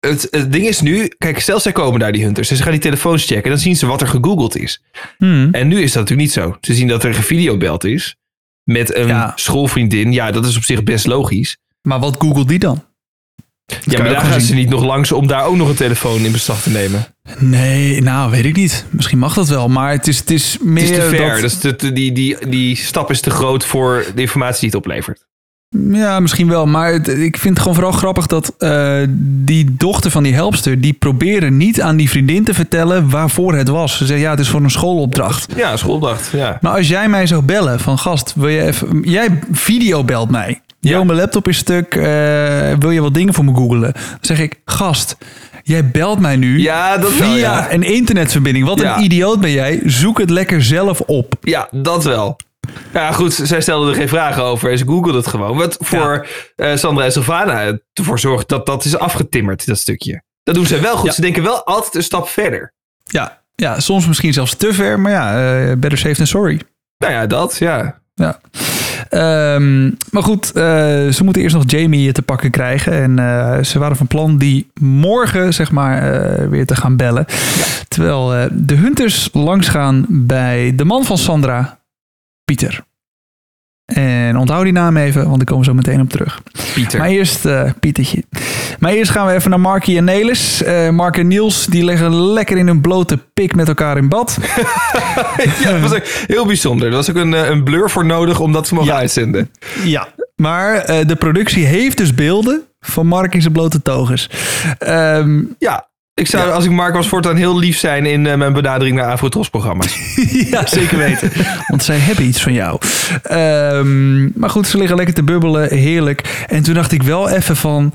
[0.00, 2.50] het, het ding is nu, kijk, stel zij komen daar, die hunters.
[2.50, 3.50] En ze gaan die telefoons checken.
[3.50, 4.82] Dan zien ze wat er gegoogeld is.
[5.18, 5.48] Hmm.
[5.52, 6.56] En nu is dat natuurlijk niet zo.
[6.60, 8.16] Ze zien dat er gevideobeld is.
[8.64, 9.32] Met een Ja.
[9.34, 10.12] schoolvriendin.
[10.12, 11.56] Ja, dat is op zich best logisch.
[11.82, 12.84] Maar wat googelt die dan?
[13.84, 16.32] Ja, maar daar gaan ze niet nog langs om daar ook nog een telefoon in
[16.32, 17.06] beslag te nemen.
[17.38, 18.84] Nee, nou weet ik niet.
[18.90, 21.40] Misschien mag dat wel, maar het is, het is meer Het is te ver.
[21.40, 25.26] dat- de- die, die, die stap is te groot voor de informatie die het oplevert.
[25.90, 26.66] Ja, misschien wel.
[26.66, 30.80] Maar het- ik vind het gewoon vooral grappig dat eh, die dochter van die helpster...
[30.80, 33.96] die proberen niet aan die vriendin te vertellen waarvoor het was.
[33.96, 35.46] Ze zeggen, ja, het is voor een schoolopdracht.
[35.56, 36.30] Ja, schoolopdracht.
[36.32, 36.58] Ja.
[36.60, 39.00] Maar als jij mij zou bellen van gast, wil je even...
[39.02, 40.60] Jij videobelt mij.
[40.80, 40.90] Ja.
[40.90, 41.94] Yo, mijn laptop is stuk.
[41.94, 42.02] eh,
[42.78, 43.92] wil je wat dingen voor me googelen?
[43.92, 45.16] Dan zeg ik, gast,
[45.62, 47.72] jij belt mij nu Ja, dat via wel, ja.
[47.72, 48.66] een internetverbinding.
[48.66, 48.96] Wat Ja.
[48.96, 49.80] een idioot ben jij.
[49.84, 51.34] Zoek het lekker zelf op.
[51.40, 52.36] Ja, dat wel.
[52.92, 55.56] Ja, goed, zij stelde er geen vragen over en ze googelde het gewoon.
[55.56, 56.26] Wat voor
[56.56, 60.22] eh, Sandra en Sylvana ervoor zorgt dat dat is afgetimmerd, dat stukje.
[60.42, 61.06] Dat doen ze wel goed.
[61.06, 61.12] Ja.
[61.12, 62.74] Ze denken wel altijd een stap verder.
[63.04, 65.00] Ja, ja soms misschien zelfs te ver.
[65.00, 66.60] Maar ja, eh, better safe than sorry.
[66.98, 67.98] Nou ja, dat, ja.
[68.14, 68.40] Ja.
[69.08, 70.62] Ehm, maar goed, eh,
[71.08, 72.92] ze moeten eerst nog Jamie te pakken krijgen.
[72.92, 77.26] En ze waren van plan die morgen, zeg maar, weer te gaan bellen.
[77.88, 81.78] Terwijl de hunters langsgaan bij de man van Sandra,
[82.50, 82.84] Pieter.
[83.84, 86.42] En onthoud die naam even, want ik kom zo meteen op terug.
[86.74, 86.98] Pieter.
[86.98, 88.22] Maar eerst, eh Pietertje.
[88.78, 90.62] Maar eerst gaan we even naar Markie en Nelis.
[90.62, 94.38] Eh Mark en Niels, die leggen lekker in hun blote pik met elkaar in bad.
[95.62, 96.88] ja, dat was ook heel bijzonder.
[96.88, 98.98] Er was ook een, eh, een blur voor nodig om dat te mogen Ja.
[98.98, 99.50] uitzenden.
[99.84, 100.08] Ja.
[100.36, 104.30] Maar de productie heeft dus beelden van Mark in zijn blote toges.
[104.78, 105.88] Ehm, Ja,
[106.20, 106.52] ik zou, Ja.
[106.52, 110.14] als ik Mark was, voortaan heel lief zijn in eh, mijn benadering naar Afrotros-programma's.
[110.50, 111.30] ja, zeker weten.
[111.68, 112.80] Want zij hebben iets van jou.
[113.22, 115.68] Ehm, maar goed, ze liggen lekker te bubbelen.
[115.74, 116.44] Heerlijk.
[116.48, 117.92] En toen dacht ik wel even van...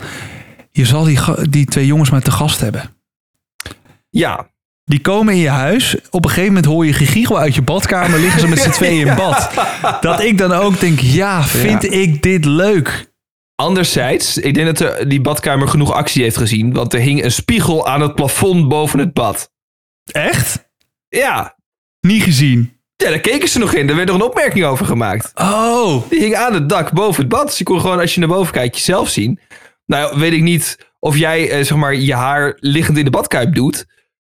[0.72, 2.84] Je zal die, die twee jongens maar te gast hebben.
[4.10, 4.50] Ja,
[4.86, 5.96] Die komen in je huis.
[6.10, 8.20] Op een gegeven moment hoor je gegiegel uit je badkamer.
[8.20, 9.50] Liggen ze met z'n tweeën in bad.
[10.02, 11.90] Dat ik dan ook denk, ja, vind Ja.
[11.92, 13.11] ik dit leuk?
[13.62, 16.74] Anderzijds, ik denk dat de, die badkamer genoeg actie heeft gezien.
[16.74, 19.52] Want er hing een spiegel aan het plafond boven het bad.
[20.12, 20.70] Echt?
[21.10, 21.56] Ja,
[22.00, 22.78] Niet gezien.
[22.96, 23.90] ja daar keken ze nog in.
[23.90, 25.32] Er werd nog een opmerking over gemaakt.
[25.36, 27.46] Oh, Die hing aan het dak boven het bad.
[27.48, 29.40] Dus je kon gewoon, als je naar boven kijkt, jezelf zien.
[29.86, 33.56] Nou, weet ik niet of jij, eh, zeg maar, je haar liggend in de badkuip
[33.56, 33.86] doet.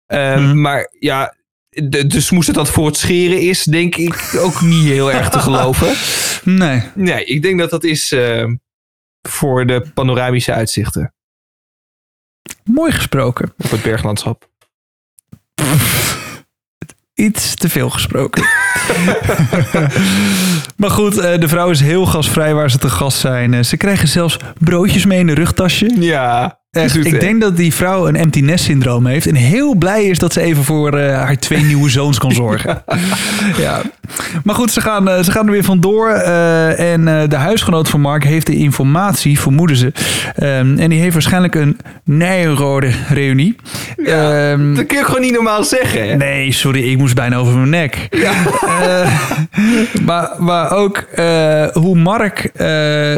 [0.06, 0.62] Ehm, Mhm.
[0.62, 1.36] Maar ja,
[1.70, 5.30] de, de smoes dat dat voor het scheren is, denk ik ook niet heel erg
[5.30, 5.94] te geloven.
[6.44, 6.82] Nee.
[6.96, 8.44] Nee, ik denk dat dat is eh,
[9.28, 11.14] voor de panoramische uitzichten
[12.64, 13.54] Mooi gesproken.
[13.58, 14.50] op het berglandschap.
[17.14, 18.44] Iets te veel gesproken.
[20.78, 23.54] maar goed, eh, de vrouw is heel gastvrij waar ze te gast zijn.
[23.54, 25.96] Eh, Ze krijgen zelfs broodjes mee in een rugtasje.
[26.00, 29.28] Ja, Echt, zoet, ik denk dat die vrouw een empty nest syndroom heeft.
[29.28, 32.84] En heel blij is dat ze even voor eh, haar twee nieuwe zoons kan zorgen.
[33.58, 33.82] ja.
[34.44, 36.10] Maar goed, ze gaan, eh, ze gaan er weer vandoor.
[36.10, 39.92] eh, en de huisgenoot van Mark heeft de informatie, vermoeden ze.
[40.36, 43.56] Ehm, en die heeft waarschijnlijk een Nijenrode reunie.
[44.06, 46.10] Ehm, Dat kun je gewoon niet normaal zeggen.
[46.10, 46.16] Hè?
[46.16, 48.08] Nee, sorry, ik moest bijna over mijn nek.
[48.12, 49.20] Eh,
[50.06, 51.04] maar, maar ook
[51.74, 52.50] hoe Mark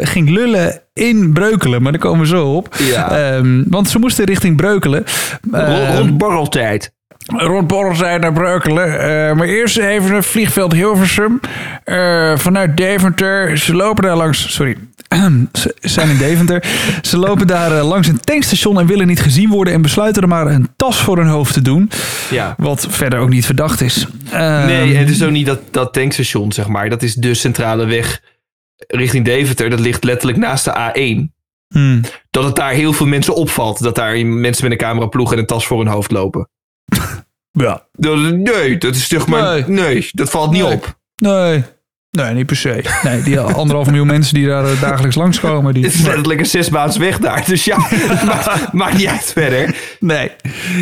[0.08, 1.82] ging lullen in Breukelen.
[1.82, 2.74] Maar daar komen we zo op.
[2.78, 3.10] Ja.
[3.10, 5.04] Ehm, want ze moesten richting Breukelen.
[5.50, 6.92] Rond, Ehm, rond borreltijd.
[7.36, 9.00] Rond Borrelzij naar Breukelen.
[9.00, 11.40] Eh, maar eerst even een vliegveld Hilversum.
[11.84, 13.58] Eh, vanuit Deventer.
[13.58, 14.52] Ze lopen daar langs...
[14.54, 14.76] Sorry.
[15.52, 16.64] Ze zijn in Deventer.
[17.02, 19.72] Ze lopen daar eh, langs een tankstation en willen niet gezien worden...
[19.74, 21.90] en besluiten er maar een tas voor hun hoofd te doen.
[22.30, 22.54] Ja.
[22.58, 24.06] Wat verder ook niet verdacht is.
[24.30, 26.88] Ehm, Nee, het is ook niet dat, dat tankstation, zeg maar.
[26.88, 28.20] Dat is de centrale weg
[28.86, 29.70] richting Deventer.
[29.70, 31.36] Dat ligt letterlijk naast de A1.
[31.68, 32.00] hmm.
[32.30, 33.82] Dat het daar heel veel mensen opvalt.
[33.82, 36.48] Dat daar mensen met een cameraploeg en een tas voor hun hoofd lopen.
[37.52, 37.86] Ja.
[37.92, 39.42] Dat, nee, dat is zeg maar...
[39.52, 39.64] Nee.
[39.66, 40.72] Nee, dat valt niet Nee.
[40.72, 40.98] op.
[41.16, 41.64] Nee.
[42.24, 42.84] Nee, niet per se.
[43.02, 45.74] Nee, die anderhalf miljoen mensen die daar eh, dagelijks langskomen.
[45.74, 45.84] Die...
[45.84, 47.44] Het is letterlijk een zesbaans weg daar.
[47.46, 47.76] Dus ja,
[48.26, 49.74] maakt, maakt niet uit verder.
[50.00, 50.30] Nee,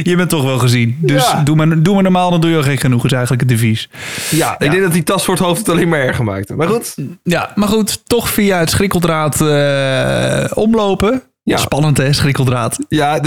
[0.02, 0.96] je bent toch wel gezien.
[1.00, 1.42] Dus Ja.
[1.42, 3.88] doe, maar, doe maar normaal, dan doe je al gek genoeg, is eigenlijk het devies.
[4.30, 6.54] Ja, ik denk dat die tas voor het hoofd het alleen maar erger maakte.
[6.54, 6.94] Maar goed.
[7.22, 11.22] Ja, maar goed, toch via het schrikkeldraad eh, omlopen.
[11.46, 11.56] Ja.
[11.56, 12.78] Spannend hè, schrikkeldraad.
[12.88, 13.20] Ja,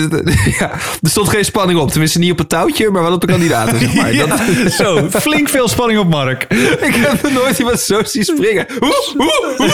[0.60, 1.90] ja, er stond geen spanning op.
[1.92, 4.16] Tenminste niet op het touwtje, maar wel op de kandidaten, zeg maar.
[4.64, 6.44] Dat, zo, flink veel spanning op Mark.
[6.88, 8.66] ik heb nog nooit iemand zo zien springen.
[8.82, 9.70] Oeh.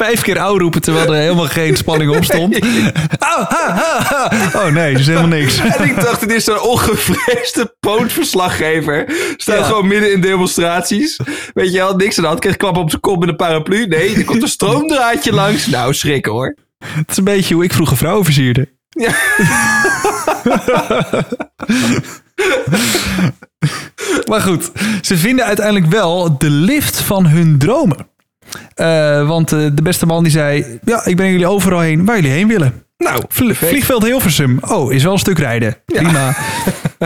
[0.00, 2.58] Vijf keer auw roepen terwijl er helemaal geen spanning op stond.
[3.18, 4.30] Au, ha, ha, ha.
[4.54, 5.58] Oh nee, dat is helemaal niks.
[5.58, 9.04] En ik dacht, dit is zo'n ongevreesde pootverslaggever.
[9.36, 9.64] Staat Ja.
[9.64, 11.20] gewoon midden in demonstraties.
[11.54, 12.40] Weet je wel, niks aan de hand.
[12.40, 13.86] Kreeg klap op zijn kop met een paraplu.
[13.86, 15.66] Nee, er komt een stroomdraadje langs.
[15.66, 16.54] Nou, schrikken hoor.
[17.00, 18.68] Het is een beetje hoe ik vroeger vrouwen versierde.
[18.88, 19.14] Ja.
[24.28, 28.06] Maar goed, ze vinden uiteindelijk wel de lift van hun dromen.
[28.74, 30.78] Eh, want eh, de beste man die zei...
[30.84, 32.85] Ja, ik breng jullie overal heen waar jullie heen willen.
[32.98, 34.58] Nou, Vl- Vliegveld Hilversum.
[34.60, 35.76] Oh, is wel een stuk rijden.
[35.84, 36.34] Prima.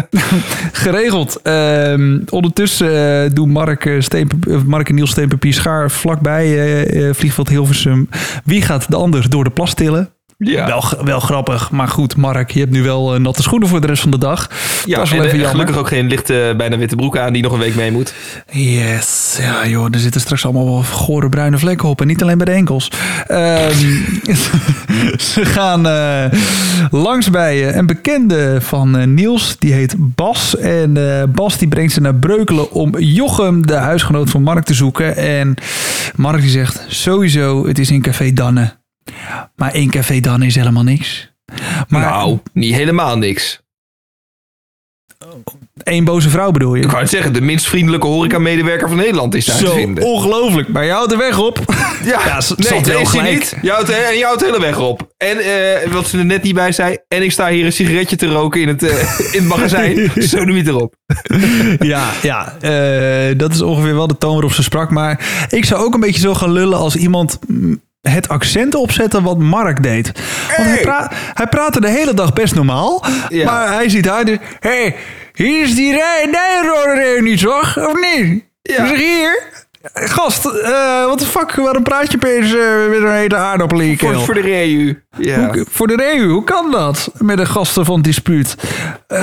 [0.72, 1.40] Geregeld.
[1.42, 4.22] Ehm, ondertussen eh, doen Mark, eh,
[4.66, 8.08] Mark en Niels Steenpapier Schaar vlakbij eh, Vliegveld Hilversum.
[8.44, 10.10] Wie gaat de ander door de plas tillen?
[10.42, 10.66] Ja.
[10.66, 11.70] Wel, wel grappig.
[11.70, 14.18] Maar goed, Mark, je hebt nu wel eh, natte schoenen voor de rest van de
[14.18, 14.50] dag.
[14.84, 17.32] Ja, dat is wel en, even eh, gelukkig ook geen lichte, bijna witte broek aan
[17.32, 18.14] die nog een week mee moet.
[18.50, 22.36] Yes, ja joh, er zitten straks allemaal wel gore bruine vlekken op en niet alleen
[22.36, 22.90] bij de enkels.
[23.26, 23.78] Ehm,
[25.32, 26.38] ze gaan eh,
[26.90, 30.56] langs bij eh, een bekende van eh, Niels, die heet Bas.
[30.56, 34.74] En eh, Bas die brengt ze naar Breukelen om Jochem, de huisgenoot van Mark, te
[34.74, 35.16] zoeken.
[35.16, 35.54] En
[36.14, 38.79] Mark die zegt, sowieso, het is in Café Danne.
[39.56, 41.32] Maar in Café Danne is helemaal niks.
[41.88, 43.60] Maar nou, niet helemaal niks.
[45.82, 46.82] één boze vrouw bedoel je?
[46.82, 50.04] Ik wou het zeggen, de minst vriendelijke horecamedewerker van Nederland is daar te Zo vinden.
[50.04, 51.58] ongelooflijk, maar houdt de weg op.
[52.04, 53.38] Ja, Ja, nee, ze had dat wel is hij gelijk.
[53.38, 53.56] niet.
[53.62, 55.12] Je houdt, en je houdt de hele weg op.
[55.16, 56.98] En eh, wat ze er net niet bij zei.
[57.08, 58.90] En ik sta hier een sigaretje te roken in het, eh,
[59.34, 60.10] in het magazijn.
[60.28, 60.94] Zo doe je het erop.
[61.78, 64.90] Ja, ja eh, dat is ongeveer wel de toon waarop ze sprak.
[64.90, 67.38] Maar ik zou ook een beetje zo gaan lullen als iemand
[68.00, 70.12] het accent opzetten wat Mark deed.
[70.56, 73.04] Want hij, pra- hij praatte de hele dag best normaal.
[73.28, 73.44] Ja.
[73.44, 74.36] Maar hij ziet haar dus...
[74.60, 74.96] Hé, hey,
[75.32, 77.78] hier is die rij, Nijrode reunie toch?
[77.78, 78.44] Of niet?
[78.62, 78.94] Ja.
[78.94, 79.42] Hier...
[79.92, 83.86] Gast, eh wat de fuck, waarom praat je opeens eh, met een hele aardappel in
[83.88, 84.20] je Voor, keel?
[84.20, 85.02] voor de REU.
[85.18, 85.48] Ja.
[85.52, 87.10] Hoe- voor de reu, hoe kan dat?
[87.18, 88.54] Met de gasten van het dispuut.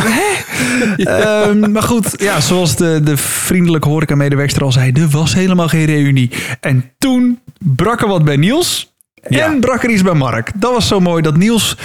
[0.98, 5.86] Ehm, maar goed, ja, zoals de, de vriendelijke horeca-medewerkster al zei, er was helemaal geen
[5.86, 6.32] reunie.
[6.60, 8.96] En toen brak er wat bij Niels.
[9.30, 9.46] Ja.
[9.46, 10.52] En brak er iets bij Mark.
[10.56, 11.78] Dat was zo mooi dat Niels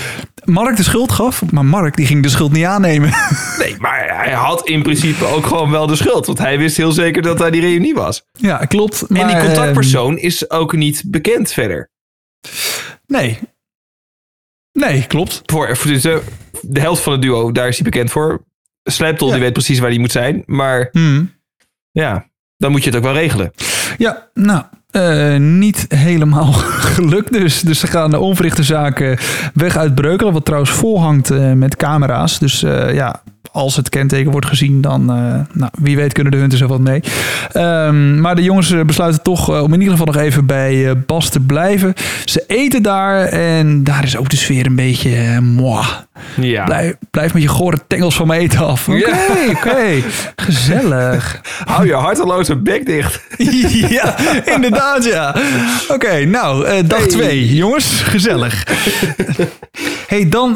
[0.44, 1.42] Mark de schuld gaf.
[1.52, 3.10] Maar Mark die ging de schuld niet aannemen.
[3.58, 6.26] Nee, maar hij had in principe ook gewoon wel de schuld.
[6.26, 8.24] Want hij wist heel zeker dat hij die reunie was.
[8.32, 9.00] ja, klopt.
[9.00, 11.90] en die maar, ehm, contactpersoon is ook niet bekend verder.
[13.06, 13.38] nee.
[14.72, 15.42] Nee, klopt.
[15.46, 16.22] Voor, voor de,
[16.62, 18.44] de helft van het duo, daar is hij bekend voor.
[18.82, 19.32] Slijptol, Ja.
[19.34, 20.42] die weet precies waar hij moet zijn.
[20.46, 21.34] Maar Hmm.
[21.90, 22.26] ja,
[22.56, 23.52] dan moet je het ook wel regelen.
[23.98, 26.52] Ja, nou, eh, niet helemaal
[26.94, 27.60] gelukt dus.
[27.60, 29.18] Dus ze gaan de onverrichte zaken
[29.54, 30.32] weg uit Breukelen.
[30.32, 32.38] Wat trouwens volhangt eh, met camera's.
[32.38, 33.22] Dus eh, ja,
[33.52, 36.80] als het kenteken wordt gezien, dan eh, nou, wie weet kunnen de Hunters er wat
[36.80, 37.02] mee.
[37.52, 40.98] Ehm, maar de jongens eh, besluiten toch eh, om in ieder geval nog even bij
[41.06, 41.94] Bas te blijven.
[42.24, 45.84] Ze eten daar en daar is ook de sfeer een beetje moi.
[46.40, 46.64] Ja.
[46.64, 48.88] Blijf, blijf met je gore tengels van me eten af.
[48.88, 49.50] Oké, Ja.
[49.50, 50.02] oké.
[50.36, 51.40] Gezellig.
[51.64, 53.20] Hou je harteloze bek dicht.
[53.98, 54.14] ja,
[54.44, 55.34] inderdaad, ja.
[55.88, 57.08] Oké, nou, dag Hey.
[57.08, 57.54] twee.
[57.54, 58.66] Jongens, gezellig.
[60.12, 60.50] hey, dan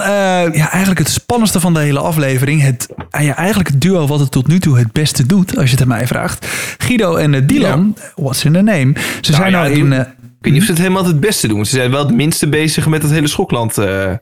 [0.53, 2.63] ja, eigenlijk het spannendste van de hele aflevering.
[2.63, 2.76] Het,
[3.11, 5.71] ah ja, eigenlijk het duo wat het tot nu toe het beste doet, als je
[5.71, 6.47] het aan mij vraagt.
[6.79, 8.93] Guido en eh, Dylan, what's in the name?
[9.21, 9.93] Ze zijn ja, nou doe- in...
[9.93, 11.65] eh, Ik weet niet of ze het helemaal het beste doen.
[11.67, 14.13] Ze zijn wel het minste bezig met het hele Schokland eh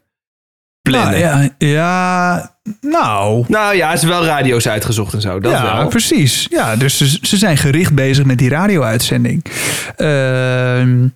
[0.91, 1.21] plannen.
[1.21, 3.77] nou, Nou ja, ja, nou...
[3.77, 5.41] ja, er zijn wel radio's uitgezocht en zo.
[5.41, 5.89] Dat ja, wel.
[5.89, 6.47] precies.
[6.51, 9.45] Ja, dus ze, ze zijn gericht bezig met die radio-uitzending.
[9.97, 11.09] Ehm,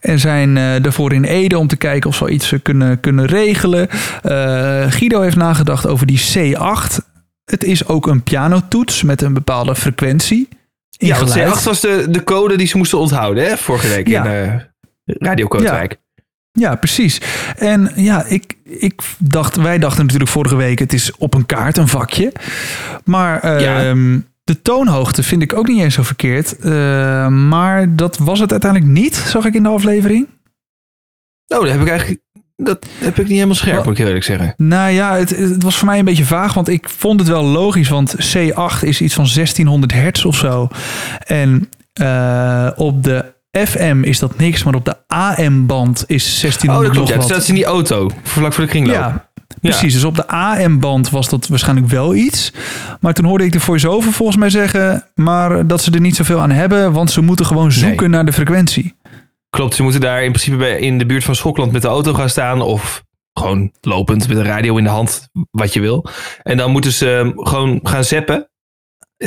[0.00, 3.88] en zijn daarvoor in Ede om te kijken of ze al iets kunnen, kunnen regelen.
[4.22, 6.98] Eh, Guido heeft nagedacht over die C8.
[7.44, 10.48] Het is ook een pianotoets met een bepaalde frequentie.
[10.90, 11.60] Ja, want geluid.
[11.60, 13.56] C8 was de, de code die ze moesten onthouden, hè?
[13.56, 14.24] Vorige week Ja.
[14.24, 14.54] in eh
[15.04, 15.92] Radio Kootwijk.
[15.92, 15.98] Ja,
[16.74, 17.20] precies.
[17.56, 21.76] En ja, ik, ik dacht, wij dachten natuurlijk vorige week, het is op een kaart
[21.76, 22.32] een vakje.
[23.04, 26.58] Maar ehm, de toonhoogte vind ik ook niet eens zo verkeerd.
[26.58, 30.26] Eh, maar dat was het uiteindelijk niet, zag ik in de aflevering.
[31.46, 32.20] Nou, dat heb ik eigenlijk
[32.56, 34.54] dat heb ik niet helemaal scherp, moet ik eerlijk zeggen.
[34.56, 37.44] Nou ja, het, het was voor mij een beetje vaag, want ik vond het wel
[37.44, 40.68] logisch, want C8 is iets van 1600 hertz of zo.
[41.26, 43.34] En eh, op de
[43.66, 47.08] FM is dat niks, maar op de AM-band is 1600 Oh, dat klopt.
[47.08, 48.94] Ja, dat staat in die auto, vlak voor de kringloop.
[48.94, 49.28] Ja,
[49.60, 49.92] precies.
[49.92, 52.52] Dus op de AM-band was dat waarschijnlijk wel iets.
[53.00, 55.04] Maar toen hoorde ik de voice-over volgens mij zeggen...
[55.14, 56.92] maar dat ze er niet zoveel aan hebben...
[56.92, 58.94] want ze moeten gewoon zoeken naar de frequentie.
[59.50, 62.14] Klopt, ze moeten daar in principe bij, in de buurt van Schokland met de auto
[62.14, 62.60] gaan staan.
[62.60, 66.06] Of gewoon lopend met een radio in de hand, wat je wil.
[66.42, 68.48] En dan moeten ze um, gewoon gaan zappen.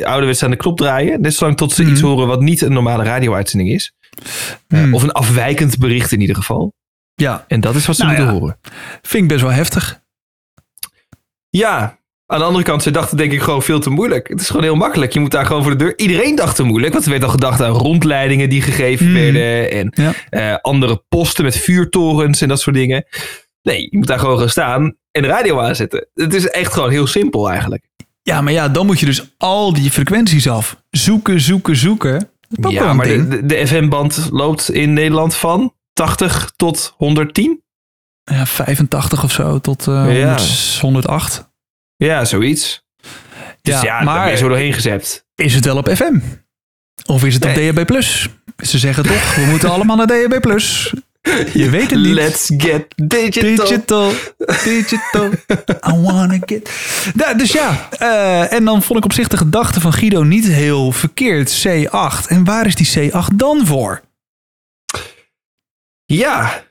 [0.03, 1.21] Ouderwets aan de knop draaien.
[1.21, 1.91] Net zolang tot ze Mhm.
[1.91, 3.93] iets horen wat niet een normale radio-uitzending is.
[4.67, 4.93] Eh, Hmm.
[4.93, 6.73] of een afwijkend bericht in ieder geval.
[7.13, 8.39] Ja, En dat is wat ze Nou moeten ja.
[8.39, 8.59] horen.
[9.01, 10.01] vind ik best wel heftig.
[11.49, 14.27] Ja, aan de andere kant, ze dachten denk ik gewoon veel te moeilijk.
[14.27, 15.13] Het is gewoon heel makkelijk.
[15.13, 15.97] Je moet daar gewoon voor de deur.
[15.97, 19.15] Iedereen dacht te moeilijk, want er werd al gedacht aan rondleidingen die gegeven Hmm.
[19.15, 19.71] werden.
[19.71, 20.13] En Ja.
[20.29, 23.05] eh, andere posten met vuurtorens en dat soort dingen.
[23.61, 26.07] Nee, je moet daar gewoon gaan staan en de radio aanzetten.
[26.13, 27.87] Het is echt gewoon heel simpel eigenlijk.
[28.21, 30.83] Ja, maar ja, dan moet je dus al die frequenties af.
[30.89, 32.29] Zoeken, zoeken, zoeken.
[32.49, 37.63] Dat Ja, maar de, de, de FM-band loopt in Nederland van 80 tot 110.
[38.23, 40.25] Ja, 85 of zo tot eh, Ja.
[40.27, 41.49] 100 108.
[41.95, 42.85] Ja, zoiets.
[43.61, 45.25] Dus ja, Ja, daar maar- ben je zo doorheen gezept.
[45.35, 46.19] Is het wel op FM?
[47.05, 47.53] Of is het op.
[47.53, 48.01] DHB+.
[48.57, 50.59] Ze zeggen toch, we moeten allemaal naar DHB+.
[51.53, 52.13] Je weet het niet.
[52.13, 53.65] Let's get digital.
[53.65, 54.11] Digital,
[54.63, 55.29] digital,
[55.87, 56.69] I wanna get...
[57.15, 60.45] Ja, dus ja, eh, en dan vond ik op zich de gedachte van Guido niet
[60.45, 61.67] heel verkeerd.
[61.67, 62.27] C8.
[62.27, 64.01] En waar is die C8 dan voor?
[66.05, 66.63] Ja,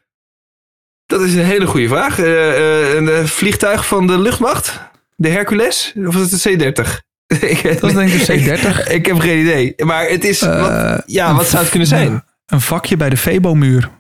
[1.07, 2.19] dat is een hele goede vraag.
[2.19, 4.81] Eh, eh, een vliegtuig van de luchtmacht?
[5.17, 5.93] De Hercules?
[6.07, 7.01] Of is het de C-30?
[7.51, 8.87] Ik- Dat is denk ik de C30.
[8.97, 9.75] Ik heb geen idee.
[9.85, 10.41] Maar het is...
[10.41, 12.25] Wat, ja, wat zou het kunnen zijn?
[12.47, 13.91] Een vakje bij de Febo-muur.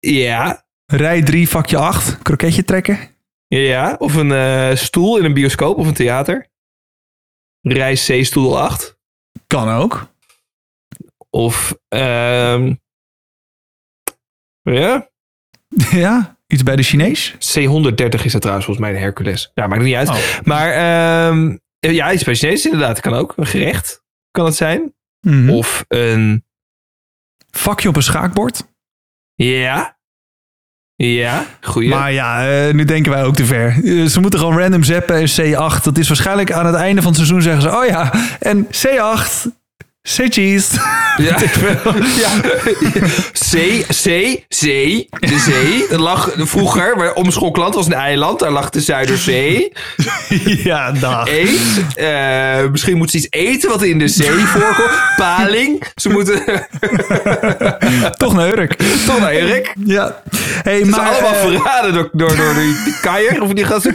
[0.00, 2.22] Ja, Rij 3, vakje 8.
[2.22, 2.98] Kroketje trekken.
[3.46, 3.96] ja.
[3.98, 6.48] Of een eh, stoel in een bioscoop of een theater.
[7.60, 8.98] Reis C, stoel 8.
[9.46, 10.12] Kan ook.
[11.30, 11.78] Of...
[11.88, 12.74] ehm
[14.62, 15.10] ja,
[15.90, 17.34] Ja, iets bij de Chinees.
[17.34, 19.50] C130 is dat trouwens volgens mij een Hercules.
[19.54, 20.08] Ja, maakt niet uit.
[20.08, 20.40] Oh.
[20.42, 23.32] Maar ehm, ja, iets bij Chinees inderdaad kan ook.
[23.36, 24.94] Een gerecht kan het zijn.
[25.20, 25.50] Mhm.
[25.50, 26.44] Of een...
[27.50, 28.68] Vakje op een schaakbord.
[29.44, 29.98] Ja.
[30.96, 31.88] Ja, goeie.
[31.88, 33.84] Maar ja, eh, nu denken wij ook te ver.
[33.84, 35.82] Eh, ze moeten gewoon random zappen en C8.
[35.84, 37.76] Dat is waarschijnlijk aan het einde van het seizoen zeggen ze...
[37.76, 39.59] Oh ja, en C8,
[40.02, 40.74] C-cheese.
[41.16, 41.38] ja.
[42.16, 42.30] ja.
[43.32, 45.08] C, C, Zee.
[45.20, 45.86] De zee.
[45.88, 48.38] Dat lag vroeger, maar om Schokland was een eiland.
[48.38, 49.72] Daar lag de Zuiderzee.
[50.70, 51.28] ja, dag.
[51.28, 51.84] Eet.
[51.94, 54.90] Eh, misschien moeten ze iets eten wat in de zee voorkomt.
[55.16, 55.82] Paling.
[55.94, 56.42] Ze moeten...
[58.18, 58.76] Toch een Urk.
[59.06, 59.74] Toch naar Erik.
[59.84, 60.22] Ja.
[60.62, 63.42] Hey, is maar, allemaal eh, verraden door, door, door die, die kaier.
[63.42, 63.94] Of die gast ook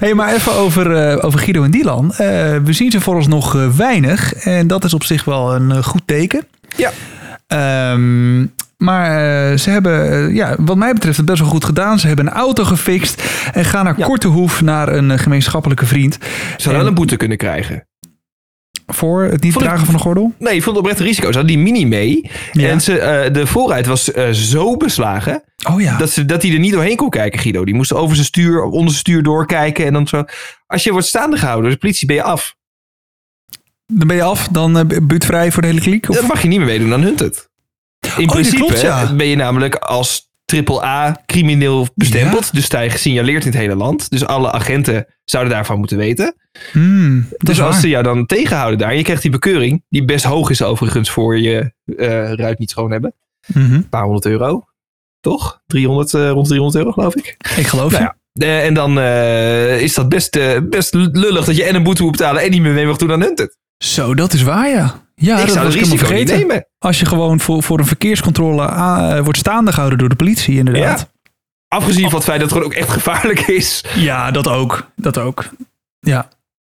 [0.00, 2.14] hey, maar even over, eh, over Guido en Dylan.
[2.64, 4.32] We zien ze vooralsnog nog weinig.
[4.48, 6.46] En dat is op zich wel een eh, goed teken.
[6.76, 6.92] Ja.
[7.46, 8.46] Ehm,
[8.76, 9.10] maar
[9.50, 11.98] eh, ze hebben, eh, ja, wat mij betreft, het best wel goed gedaan.
[11.98, 13.22] Ze hebben een auto gefixt
[13.52, 14.06] en gaan naar Ja.
[14.06, 16.18] Kortehoef naar een gemeenschappelijke vriend.
[16.22, 17.86] Ze hadden wel een boete kunnen krijgen.
[18.86, 20.32] voor het niet dragen van een gordel?
[20.38, 21.32] Nee, ik vond het oprecht risico.
[21.32, 22.30] Ze hadden die mini mee.
[22.52, 22.68] Ja.
[22.68, 25.42] En ze, de voorruit was zo beslagen.
[25.70, 25.96] Oh ja.
[25.96, 27.64] Dat, ze, dat hij er niet doorheen kon kijken, Guido.
[27.64, 29.86] Die moest over zijn stuur, onder zijn stuur doorkijken.
[29.86, 30.24] En dan zo.
[30.66, 32.56] Als je wordt staande gehouden door de politie, ben je af.
[33.92, 36.08] Dan ben je af, dan uh, buurtvrij voor de hele kliek?
[36.08, 36.16] Of?
[36.16, 37.48] Dan mag je niet meer meedoen aan Hunted.
[38.00, 39.12] In Oh, dat principe klopt, ja.
[39.14, 42.52] ben je namelijk als triple A crimineel bestempeld.
[42.54, 44.10] Dus sta je gesignaleerd in het hele land.
[44.10, 46.34] Dus alle agenten zouden daarvan moeten weten.
[46.72, 47.80] Hmm, dat Dus als waar.
[47.80, 51.38] ze jou dan tegenhouden daar, je krijgt die bekeuring, die best hoog is overigens voor
[51.38, 53.14] je eh, ruit niet schoon hebben.
[53.46, 53.72] Mhm.
[53.74, 54.64] Een paar honderd euro.
[55.20, 55.62] Toch?
[55.66, 57.36] 300, eh, rond 300 euro geloof ik.
[57.56, 58.08] Ik geloof Nou je.
[58.08, 58.46] ja.
[58.46, 62.02] Eh, en dan eh, is dat best, eh, best lullig dat je en een boete
[62.02, 63.56] moet betalen en niet meer mee mag doen aan Hunted.
[63.78, 65.06] Zo, dat is waar ja.
[65.14, 66.38] Ja, ik dat zou was ik risico niet vergeten.
[66.38, 66.66] nemen.
[66.78, 70.56] Als je gewoon voor, voor een verkeerscontrole aan- eh, wordt staande gehouden door de politie
[70.58, 71.10] inderdaad.
[71.68, 73.84] Afgezien van het feit dat het gewoon ook echt gevaarlijk is.
[73.94, 74.90] Ja, dat ook.
[74.96, 75.48] Dat ook.
[76.00, 76.28] Ja.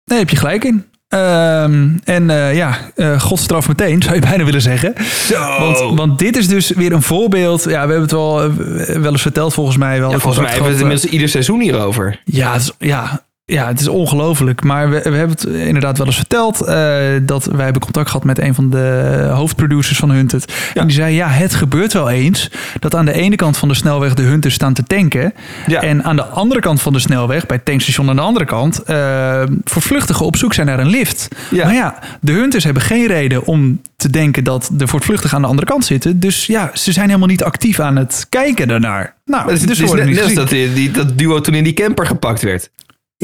[0.04, 0.84] Nee, heb je gelijk in.
[1.08, 4.94] Ehm, en eh, ja, eh godstraf meteen, zou je bijna willen zeggen.
[5.04, 5.58] Zo.
[5.58, 7.62] Want, want dit is dus weer een voorbeeld.
[7.64, 8.54] Ja, we hebben het wel,
[9.00, 10.00] wel eens verteld volgens mij.
[10.00, 12.20] Wel Ja, volgens mij hebben we het inmiddels ieder seizoen hierover.
[12.24, 14.62] Ja, ja, ja, het is ongelooflijk.
[14.62, 16.60] Maar we, we hebben het inderdaad wel eens verteld.
[16.60, 20.52] eh, dat wij hebben contact gehad met een van de hoofdproducers van Hunted.
[20.74, 22.50] En die zei, ja, het gebeurt wel eens...
[22.78, 25.32] dat aan de ene kant van de snelweg de Hunters staan te tanken...
[25.66, 25.80] Ja.
[25.82, 28.82] en aan de andere kant van de snelweg, bij het tankstation aan de andere kant...
[28.82, 31.28] eh voor vluchtigen op zoek zijn naar een lift.
[31.50, 31.64] Ja.
[31.64, 34.44] Maar ja, de Hunters hebben geen reden om te denken...
[34.44, 36.20] dat de voortvluchtigen aan de andere kant zitten.
[36.20, 39.14] Dus ja, ze zijn helemaal niet actief aan het kijken daarnaar.
[39.24, 42.06] Nou, Het is, dus net, net als dat, die- dat duo toen in die camper
[42.06, 42.70] gepakt werd.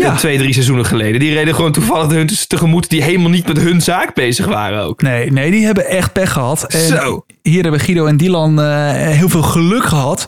[0.01, 0.15] Ja.
[0.17, 1.21] Twee, drie seizoenen geleden.
[1.21, 4.83] Die reden gewoon toevallig de Hunters tegemoet die helemaal niet met hun zaak bezig waren
[4.83, 5.03] ook.
[5.03, 6.65] Nee, nee, die hebben echt pech gehad.
[6.65, 7.25] En Zo.
[7.43, 10.27] Hier hebben Guido en Dylan eh, heel veel geluk gehad.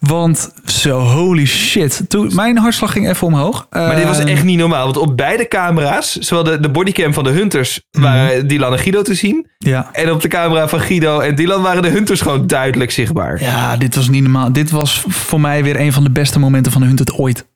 [0.00, 2.02] Want zo, holy shit.
[2.08, 3.66] Toen, mijn hartslag ging even omhoog.
[3.70, 4.84] Maar dit was Eh, echt niet normaal.
[4.84, 8.02] Want op beide camera's, zowel de, de bodycam van de Hunters, Mhm.
[8.04, 9.46] waren Dylan en Guido te zien.
[9.58, 9.88] Ja.
[9.92, 13.42] En op de camera van Guido en Dylan waren de Hunters gewoon duidelijk zichtbaar.
[13.42, 14.52] ja, dit was niet normaal.
[14.52, 17.46] Dit was voor mij weer een van de beste momenten van de Hunt het ooit.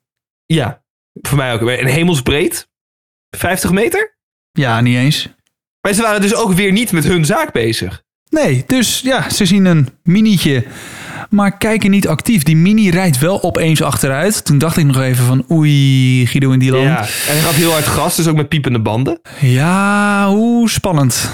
[0.45, 0.81] Ja,
[1.27, 1.69] voor mij ook.
[1.69, 2.67] En hemelsbreed.
[3.37, 4.17] 50 meter.
[4.51, 5.29] Ja, niet eens.
[5.81, 8.03] Maar ze waren dus ook weer niet met hun zaak bezig.
[8.29, 10.65] Nee, dus ja, ze zien een minietje.
[11.29, 12.43] Maar kijken niet actief.
[12.43, 14.45] Die mini rijdt wel opeens achteruit.
[14.45, 16.81] Toen dacht ik nog even van oei, Guido en Dylan.
[16.81, 16.97] Ja.
[16.99, 19.19] En hij gaf heel hard gas, dus ook met piepende banden.
[19.39, 21.29] Ja, hoe spannend.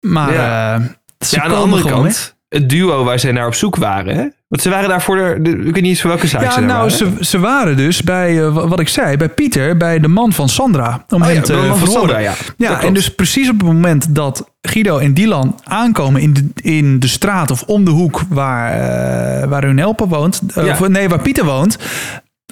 [0.00, 0.74] Maar Ja.
[0.74, 0.84] eh,
[1.30, 4.14] ja, aan de andere gewoon, kant, het duo waar zij naar op zoek waren.
[4.16, 4.26] Hè?
[4.48, 6.50] Want ze waren daar voor de, de- ik weet niet eens voor welke zaak Ja,
[6.50, 6.90] ze nou, waren.
[6.90, 10.32] ze, ze waren dus bij, eh, wa- wat ik zei, bij Pieter, bij de man
[10.32, 11.04] van Sandra.
[11.08, 11.88] Om Oh hem ja, te van.
[11.88, 12.32] Sandra, ja.
[12.56, 16.98] Ja, en dus precies op het moment dat Guido en Dylan aankomen in de, in
[17.00, 21.08] de straat of om de hoek waar, eh, waar hun helper woont, eh, of nee,
[21.08, 21.78] waar Pieter woont,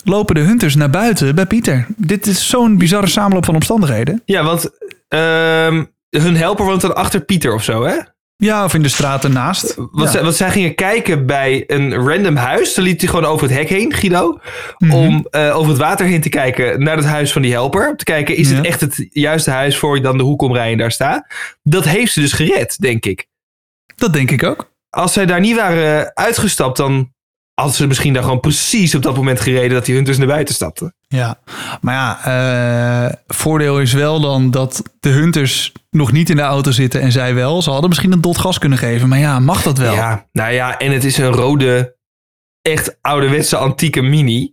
[0.05, 1.87] lopen de hunters naar buiten bij Pieter.
[1.97, 4.23] Dit is zo'n bizarre samenloop van omstandigheden.
[4.25, 4.71] Ja, want
[5.09, 7.95] ehm, hun helper woont dan achter Pieter of zo, hè?
[8.37, 9.75] Ja, of in de straat ernaast.
[9.75, 10.07] Want, Ja.
[10.07, 12.75] zij, want zij gingen kijken bij een random huis.
[12.75, 14.39] Dan liep hij gewoon over het hek heen, Guido.
[14.79, 14.93] Mhm.
[14.93, 17.89] Om eh, over het water heen te kijken naar het huis van die helper.
[17.89, 18.57] Om te kijken, is Ja.
[18.57, 21.27] het echt het juiste huis voor je dan de hoek omrijden en daar staat?
[21.63, 23.27] Dat heeft ze dus gered, denk ik.
[23.97, 24.73] Dat denk ik ook.
[24.91, 27.13] Als zij daar niet waren uitgestapt, dan
[27.55, 30.55] hadden ze misschien daar gewoon precies op dat moment gereden dat die hunters naar buiten
[30.55, 30.95] stapten.
[31.09, 31.41] Ja,
[31.81, 32.25] maar ja,
[33.09, 37.13] eh, voordeel is wel dan dat de hunters nog niet in de auto zitten en
[37.13, 37.63] zij wel.
[37.63, 39.95] Ze hadden misschien een dot gas kunnen geven, maar ja, mag dat wel?
[39.95, 41.97] Ja, nou ja, en het is een rode,
[42.63, 44.53] echt ouderwetse antieke mini.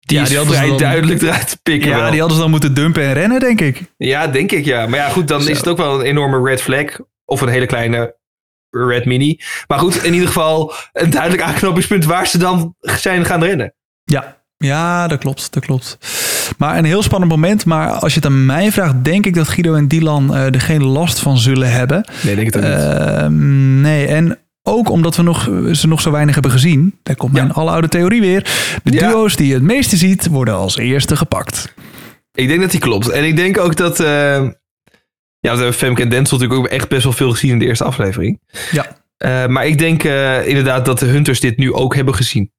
[0.00, 2.10] Die Ja, die hadden vrij dan- duidelijk eruit te pikken Ja, wel.
[2.10, 3.82] die hadden ze dan moeten dumpen en rennen, denk ik.
[3.96, 4.86] Ja, denk ik ja.
[4.86, 5.50] Maar ja, goed, dan Zo.
[5.50, 6.84] is het ook wel een enorme red flag.
[7.24, 8.16] Of een hele kleine
[8.74, 9.40] red mini.
[9.66, 13.74] Maar goed, in ieder geval een duidelijk aanknopingspunt waar ze dan zijn gaan rennen.
[14.04, 14.42] Ja.
[14.56, 15.98] Ja, dat klopt, dat klopt.
[16.58, 17.64] Maar een heel spannend moment.
[17.64, 20.60] Maar als je het aan mij vraagt, denk ik dat Guido en Dylan eh, er
[20.60, 22.04] geen last van zullen hebben.
[22.22, 22.72] Nee, denk het ook niet.
[22.72, 26.98] Ehm, nee, en ook omdat we nog, ze nog zo weinig hebben gezien.
[27.02, 27.52] Daar komt mijn Ja.
[27.52, 28.42] aloude theorie weer.
[28.82, 29.08] De Ja.
[29.08, 31.74] duo's die je het meeste ziet, worden als eerste gepakt.
[32.32, 33.08] Ik denk dat die klopt.
[33.08, 34.00] En ik denk ook dat...
[34.00, 34.42] eh
[35.44, 37.66] ja, we hebben Femke en Denzel natuurlijk ook echt best wel veel gezien in de
[37.66, 38.40] eerste aflevering.
[38.70, 38.86] Ja.
[39.16, 42.52] Eh, maar ik denk eh, inderdaad dat de Hunters dit nu ook hebben gezien.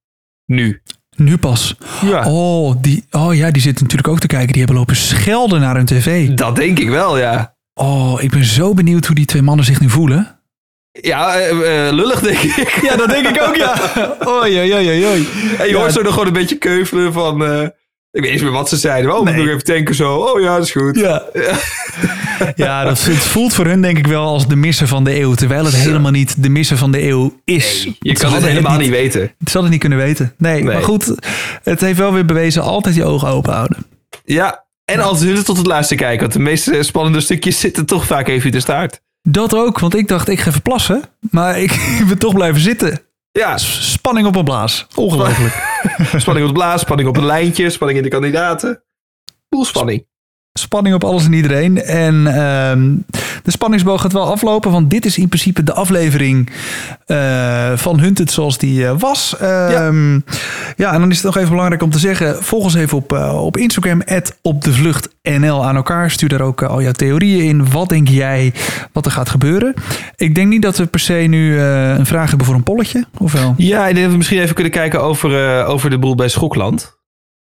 [0.45, 0.81] Nu.
[1.15, 1.75] Nu pas.
[2.05, 2.25] Ja.
[2.31, 4.47] Oh, die, oh ja, die zitten natuurlijk ook te kijken.
[4.47, 6.27] Die hebben lopen schelden naar hun tv.
[6.29, 7.55] Dat denk ik wel, ja.
[7.73, 10.39] Oh, ik ben zo benieuwd hoe die twee mannen zich nu voelen.
[10.91, 12.79] Ja, eh, lullig denk ik.
[12.89, 13.73] Ja, dat denk ik ook, ja.
[14.41, 15.27] Oei, oei, oei, oei.
[15.57, 15.77] En je Ja.
[15.79, 17.41] hoort zo nog gewoon een beetje keuvelen van...
[18.15, 19.17] ik weet niet meer wat ze zeiden.
[19.17, 19.35] Oh, Nee.
[19.35, 20.15] nog even tanken zo.
[20.15, 20.97] Oh ja, dat is goed.
[20.99, 21.23] Ja,
[22.55, 25.33] ja dat, het voelt voor hun denk ik wel als de missen van de eeuw.
[25.33, 27.87] Terwijl het helemaal niet de missen van de eeuw is.
[27.99, 29.21] Je kan het helemaal niet weten.
[29.21, 30.33] Ze hadden het niet kunnen weten.
[30.37, 30.73] Nee, Nee.
[30.73, 31.15] maar goed.
[31.63, 33.77] Het heeft wel weer bewezen altijd je ogen open houden.
[34.25, 36.19] Ja, En als hun tot het laatste kijken.
[36.19, 39.01] Want de meeste spannende stukjes zitten toch vaak even in de staart.
[39.21, 41.01] Dat ook, want ik dacht ik ga even plassen.
[41.31, 42.99] Maar ik ben toch blijven zitten.
[43.39, 44.87] Ja, Spanning op een blaas.
[44.95, 45.53] Ongelooflijk.
[46.21, 48.83] spanning op de blaas, spanning op het lijntje, spanning in de kandidaten.
[49.49, 50.07] Boel spanning.
[50.59, 51.83] Spanning op alles en iedereen.
[51.83, 52.93] En ehm,
[53.43, 56.49] de spanningsboog gaat wel aflopen, want dit is in principe de aflevering
[57.05, 59.35] eh, van Hunted zoals die eh, was.
[59.39, 60.13] Ehm,
[60.75, 60.93] ja.
[60.93, 63.43] en dan is het nog even belangrijk om te zeggen, volg ons even op, eh,
[63.43, 64.01] op Instagram,
[64.41, 66.11] op de vlucht NL aan elkaar.
[66.11, 67.69] Stuur daar ook al jouw theorieën in.
[67.71, 68.53] Wat denk jij
[68.91, 69.73] wat er gaat gebeuren?
[70.15, 73.31] Ik denk niet dat we per se nu een vraag hebben voor een polletje, of
[73.31, 73.53] wel?
[73.57, 76.94] Ja, ik denk dat we misschien even kunnen kijken over, over de boel bij Schokland.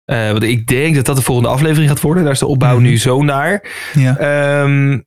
[0.07, 2.23] Uh, want ik denk dat dat de volgende aflevering gaat worden.
[2.23, 3.65] Daar is de opbouw nu zo naar.
[3.93, 4.17] Ja.
[4.17, 5.01] Ehm,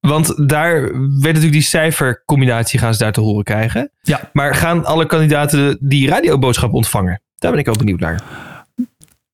[0.00, 3.90] want daar werd natuurlijk die cijfercombinatie gaan ze daar te horen krijgen.
[4.02, 4.30] Ja.
[4.32, 7.22] Maar gaan alle kandidaten die radioboodschap ontvangen?
[7.38, 8.22] Daar ben ik ook benieuwd naar.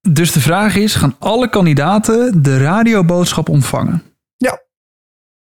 [0.09, 4.03] Dus de vraag is, gaan alle kandidaten de radioboodschap ontvangen?
[4.37, 4.63] Ja.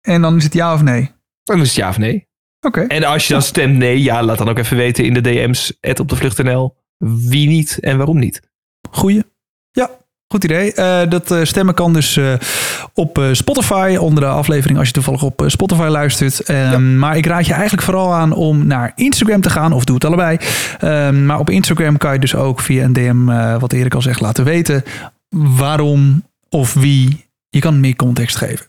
[0.01, 1.11] En dan is het ja of nee?
[1.43, 2.27] Dan is het ja of nee.
[2.59, 2.81] Oké.
[2.81, 5.73] En als je dan stemt nee, ja, laat dan ook even weten in de DM's,
[5.99, 8.41] op de vlucht.nl, wie niet en waarom niet.
[8.89, 9.23] Goeie.
[10.27, 10.73] Goed idee.
[10.75, 12.33] Uh, dat uh, stemmen kan dus uh,
[12.93, 16.49] op Spotify onder de aflevering als je toevallig op Spotify luistert.
[16.49, 16.79] Um, ja.
[16.79, 20.05] Maar ik raad je eigenlijk vooral aan om naar Instagram te gaan of doe het
[20.05, 20.37] allebei.
[20.83, 23.25] Um, maar op Instagram kan je dus ook via een DM,
[23.59, 24.83] wat Erik al zegt, laten weten
[25.29, 27.25] waarom of wie.
[27.49, 28.65] Je kan meer context geven.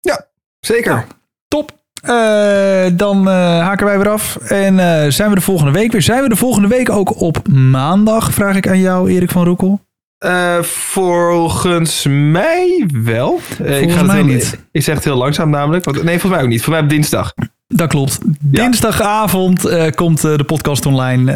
[0.00, 0.26] Ja,
[0.60, 0.94] zeker.
[0.94, 1.04] Nou,
[1.48, 1.74] top.
[2.04, 4.36] Uh, dan uh, haken wij weer af.
[4.36, 6.02] En uh, zijn we de volgende week weer?
[6.02, 8.32] Zijn we de volgende week ook op maandag?
[8.32, 9.80] Vraag ik aan jou, Erik van Roekel.
[10.24, 13.38] Uh, volgens mij wel.
[13.38, 14.58] Volgens ik ga mij het heel, niet.
[14.72, 15.84] Ik zeg het heel langzaam namelijk.
[15.84, 16.62] Want, nee, volgens mij ook niet.
[16.62, 17.32] Voor mij op dinsdag.
[17.68, 18.18] Dat klopt.
[18.40, 21.32] Dinsdagavond uh, komt uh, de podcast online.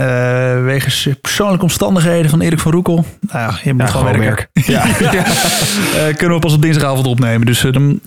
[0.62, 3.04] wegens persoonlijke omstandigheden van Erik van Roekel.
[3.20, 4.48] Nou ja, je moet ja, gewoon werken.
[4.52, 4.86] Ja.
[5.12, 5.24] ja.
[6.16, 7.46] kunnen we pas op dinsdagavond opnemen.
[7.46, 8.00] Dus dan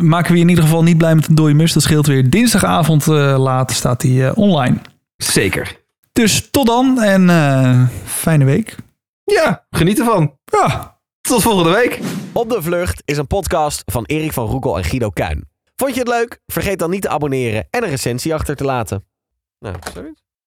[0.00, 1.72] maken we je in ieder geval niet blij met een dode mus.
[1.72, 2.30] Dat scheelt weer.
[2.30, 4.76] Dinsdagavond laat staat hij online.
[5.16, 5.76] Zeker.
[6.12, 8.76] Dus tot dan en fijne week.
[9.32, 10.38] Ja, geniet ervan.
[10.44, 12.00] Ja, tot volgende week.
[12.32, 15.48] Op de Vlucht is een podcast van Erik van Roekel en Guido Kuin.
[15.76, 16.40] Vond je het leuk?
[16.46, 19.04] Vergeet dan niet te abonneren en een recensie achter te laten.
[19.58, 20.25] Nou, zoiets.